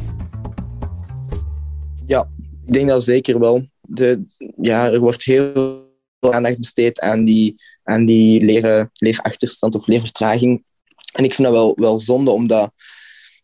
Ja, 2.06 2.28
ik 2.66 2.74
denk 2.74 2.88
dat 2.88 3.04
zeker 3.04 3.40
wel. 3.40 3.64
De, 3.82 4.24
ja, 4.62 4.92
er 4.92 5.00
wordt 5.00 5.24
heel 5.24 5.88
aandacht 6.19 6.58
besteed 6.58 6.99
aan 6.99 7.23
die, 7.25 7.55
aan 7.84 8.05
die 8.05 8.45
leren, 8.45 8.89
leerachterstand 8.93 9.75
of 9.75 9.88
leervertraging. 9.88 10.63
En 11.13 11.23
ik 11.23 11.34
vind 11.34 11.47
dat 11.47 11.58
wel, 11.58 11.73
wel 11.75 11.97
zonde, 11.97 12.32
omdat... 12.32 12.71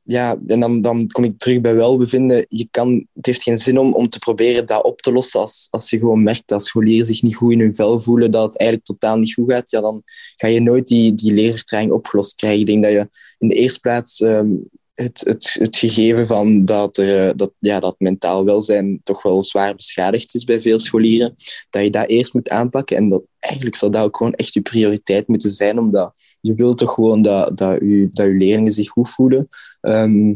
Ja, 0.07 0.37
en 0.47 0.59
dan, 0.59 0.81
dan 0.81 1.07
kom 1.07 1.23
ik 1.23 1.37
terug 1.37 1.61
bij 1.61 1.75
welbevinden. 1.75 2.45
Je 2.49 2.67
kan, 2.71 3.07
het 3.13 3.25
heeft 3.25 3.43
geen 3.43 3.57
zin 3.57 3.79
om, 3.79 3.93
om 3.93 4.09
te 4.09 4.19
proberen 4.19 4.65
dat 4.65 4.83
op 4.83 5.01
te 5.01 5.11
lossen 5.11 5.39
als, 5.39 5.67
als 5.69 5.89
je 5.89 5.97
gewoon 5.97 6.23
merkt 6.23 6.47
dat 6.47 6.65
scholieren 6.65 7.05
zich 7.05 7.21
niet 7.21 7.35
goed 7.35 7.51
in 7.51 7.59
hun 7.59 7.75
vel 7.75 7.99
voelen, 7.99 8.31
dat 8.31 8.43
het 8.43 8.57
eigenlijk 8.57 8.89
totaal 8.89 9.17
niet 9.17 9.33
goed 9.33 9.51
gaat. 9.51 9.69
Ja, 9.69 9.81
dan 9.81 10.03
ga 10.35 10.47
je 10.47 10.61
nooit 10.61 10.87
die, 10.87 11.13
die 11.13 11.33
leervertraging 11.33 11.91
opgelost 11.91 12.35
krijgen. 12.35 12.59
Ik 12.59 12.65
denk 12.65 12.83
dat 12.83 12.91
je 12.91 13.09
in 13.37 13.47
de 13.47 13.55
eerste 13.55 13.79
plaats 13.79 14.21
ehm, 14.21 14.47
het, 14.95 15.21
het, 15.59 15.75
gegeven 15.75 16.27
van 16.27 16.65
dat, 16.65 16.97
eh, 16.97 17.29
dat, 17.35 17.51
ja, 17.59 17.79
dat 17.79 17.95
mentaal 17.97 18.45
welzijn 18.45 19.01
toch 19.03 19.21
wel 19.21 19.43
zwaar 19.43 19.75
beschadigd 19.75 20.35
is 20.35 20.43
bij 20.43 20.61
veel 20.61 20.79
scholieren, 20.79 21.35
dat 21.69 21.83
je 21.83 21.89
dat 21.89 22.07
eerst 22.07 22.33
moet 22.33 22.49
aanpakken. 22.49 22.97
En 22.97 23.09
dat 23.09 23.23
eigenlijk 23.39 23.75
zou 23.75 23.91
dat 23.91 24.03
ook 24.03 24.17
gewoon 24.17 24.33
echt 24.33 24.53
je 24.53 24.61
prioriteit 24.61 25.27
moeten 25.27 25.49
zijn, 25.49 25.79
omdat 25.79 26.37
je 26.41 26.53
wilt 26.53 26.77
toch 26.77 26.93
gewoon 26.93 27.21
dat, 27.21 27.57
dat, 27.57 27.79
je, 27.79 28.07
dat 28.11 28.25
je 28.25 28.33
leerlingen 28.33 28.73
zich 28.73 28.89
goed 28.89 29.09
voelen. 29.09 29.49
Ehm, 29.81 30.33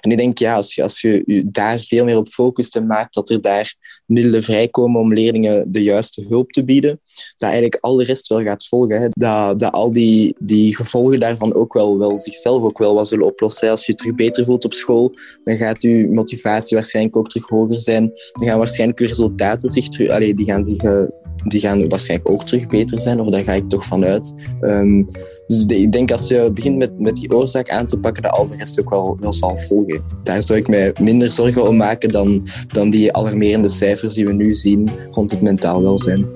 en 0.00 0.10
ik 0.10 0.16
denk, 0.16 0.38
ja, 0.38 0.54
als 0.54 0.74
je, 0.74 0.82
als 0.82 1.00
je 1.00 1.42
daar 1.46 1.78
veel 1.78 2.04
meer 2.04 2.16
op 2.16 2.28
focust 2.28 2.76
en 2.76 2.86
maakt 2.86 3.14
dat 3.14 3.30
er 3.30 3.40
daar 3.40 3.74
middelen 4.06 4.42
vrijkomen 4.42 5.00
om 5.00 5.14
leerlingen 5.14 5.72
de 5.72 5.82
juiste 5.82 6.24
hulp 6.28 6.50
te 6.50 6.64
bieden, 6.64 7.00
dat 7.36 7.50
eigenlijk 7.50 7.78
al 7.80 7.96
de 7.96 8.04
rest 8.04 8.26
wel 8.26 8.42
gaat 8.42 8.66
volgen. 8.66 9.00
Hè. 9.00 9.08
Dat, 9.10 9.58
dat 9.58 9.72
al 9.72 9.92
die, 9.92 10.36
die 10.38 10.76
gevolgen 10.76 11.20
daarvan 11.20 11.54
ook 11.54 11.72
wel, 11.72 11.98
wel 11.98 12.18
zichzelf 12.18 12.62
ook 12.62 12.78
wel 12.78 12.94
wat 12.94 13.08
zullen 13.08 13.26
oplossen. 13.26 13.70
Als 13.70 13.86
je 13.86 13.92
je 13.92 13.98
terug 13.98 14.14
beter 14.14 14.44
voelt 14.44 14.64
op 14.64 14.72
school, 14.72 15.14
dan 15.42 15.56
gaat 15.56 15.82
je 15.82 16.08
motivatie 16.10 16.76
waarschijnlijk 16.76 17.16
ook 17.16 17.28
terug 17.28 17.48
hoger 17.48 17.80
zijn. 17.80 18.12
Dan 18.32 18.48
gaan 18.48 18.58
waarschijnlijk 18.58 19.00
je 19.00 19.06
resultaten 19.06 19.68
zich 19.68 19.88
terug, 19.88 20.10
allee, 20.10 20.34
die 20.34 20.46
gaan 20.46 20.64
zich 20.64 20.82
uh, 20.82 21.02
die 21.44 21.60
gaan 21.60 21.88
waarschijnlijk 21.88 22.30
ook 22.30 22.44
terug 22.44 22.66
beter 22.66 23.00
zijn, 23.00 23.20
of 23.20 23.30
daar 23.30 23.42
ga 23.42 23.52
ik 23.52 23.68
toch 23.68 23.84
vanuit. 23.84 24.34
Um, 24.60 25.08
dus 25.46 25.64
ik 25.66 25.92
denk 25.92 26.12
als 26.12 26.28
je 26.28 26.50
begint 26.54 26.76
met, 26.76 26.98
met 26.98 27.16
die 27.16 27.34
oorzaak 27.34 27.70
aan 27.70 27.86
te 27.86 27.98
pakken, 27.98 28.22
dat 28.22 28.32
al 28.32 28.46
de 28.46 28.56
rest 28.56 28.80
ook 28.80 28.90
wel, 28.90 29.16
wel 29.20 29.32
zal 29.32 29.56
volgen. 29.56 30.02
Daar 30.22 30.42
zou 30.42 30.58
ik 30.58 30.68
mij 30.68 30.92
minder 31.00 31.30
zorgen 31.30 31.68
om 31.68 31.76
maken 31.76 32.10
dan, 32.10 32.48
dan 32.66 32.90
die 32.90 33.12
alarmerende 33.12 33.68
cijfers 33.68 34.14
die 34.14 34.26
we 34.26 34.32
nu 34.32 34.54
zien 34.54 34.90
rond 35.10 35.30
het 35.30 35.40
mentaal 35.40 35.82
welzijn. 35.82 36.26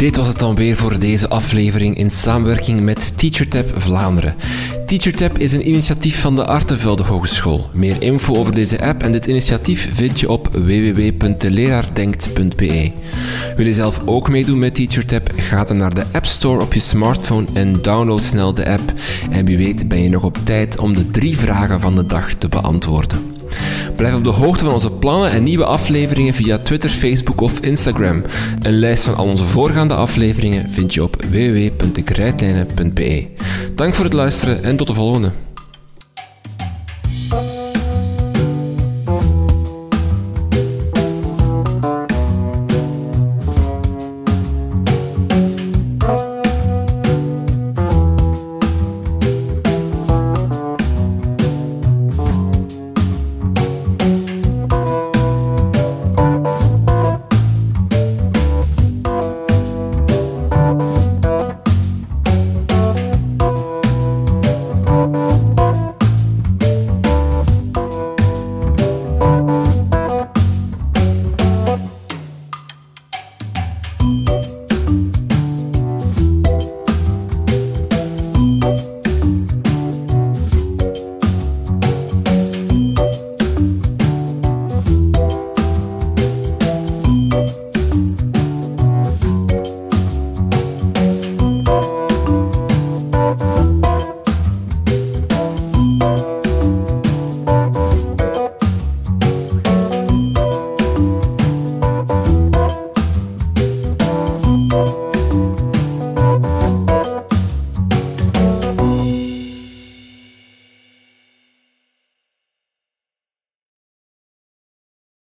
Dit 0.00 0.16
was 0.16 0.26
het 0.26 0.38
dan 0.38 0.54
weer 0.54 0.76
voor 0.76 0.98
deze 0.98 1.28
aflevering 1.28 1.96
in 1.96 2.10
samenwerking 2.10 2.80
met 2.80 3.18
TeacherTap 3.18 3.72
Vlaanderen. 3.76 4.34
TeacherTap 4.86 5.38
is 5.38 5.52
een 5.52 5.68
initiatief 5.68 6.20
van 6.20 6.36
de 6.36 6.46
Artevelde 6.46 7.02
Hogeschool. 7.02 7.70
Meer 7.72 8.02
info 8.02 8.36
over 8.36 8.54
deze 8.54 8.82
app 8.82 9.02
en 9.02 9.12
dit 9.12 9.26
initiatief 9.26 9.88
vind 9.92 10.20
je 10.20 10.30
op 10.30 10.48
www.deleraardenkt.be. 10.52 12.90
Wil 13.56 13.66
je 13.66 13.74
zelf 13.74 14.00
ook 14.04 14.28
meedoen 14.28 14.58
met 14.58 14.74
TeacherTap? 14.74 15.32
Ga 15.36 15.64
dan 15.64 15.76
naar 15.76 15.94
de 15.94 16.04
App 16.12 16.26
Store 16.26 16.62
op 16.62 16.74
je 16.74 16.80
smartphone 16.80 17.46
en 17.52 17.82
download 17.82 18.22
snel 18.22 18.54
de 18.54 18.70
app. 18.70 18.92
En 19.30 19.44
wie 19.44 19.56
weet 19.56 19.88
ben 19.88 20.02
je 20.02 20.08
nog 20.08 20.22
op 20.22 20.38
tijd 20.44 20.78
om 20.78 20.94
de 20.94 21.10
drie 21.10 21.38
vragen 21.38 21.80
van 21.80 21.94
de 21.94 22.06
dag 22.06 22.34
te 22.34 22.48
beantwoorden. 22.48 23.39
Blijf 23.96 24.14
op 24.14 24.24
de 24.24 24.30
hoogte 24.30 24.64
van 24.64 24.74
onze 24.74 24.92
plannen 24.92 25.30
en 25.30 25.42
nieuwe 25.42 25.64
afleveringen 25.64 26.34
via 26.34 26.58
Twitter, 26.58 26.90
Facebook 26.90 27.40
of 27.40 27.60
Instagram. 27.60 28.22
Een 28.62 28.78
lijst 28.78 29.02
van 29.02 29.16
al 29.16 29.26
onze 29.26 29.46
voorgaande 29.46 29.94
afleveringen 29.94 30.70
vind 30.70 30.94
je 30.94 31.02
op 31.02 31.24
www.dekrijtlijnen.be. 31.30 33.26
Dank 33.74 33.94
voor 33.94 34.04
het 34.04 34.14
luisteren 34.14 34.64
en 34.64 34.76
tot 34.76 34.86
de 34.86 34.94
volgende. 34.94 35.30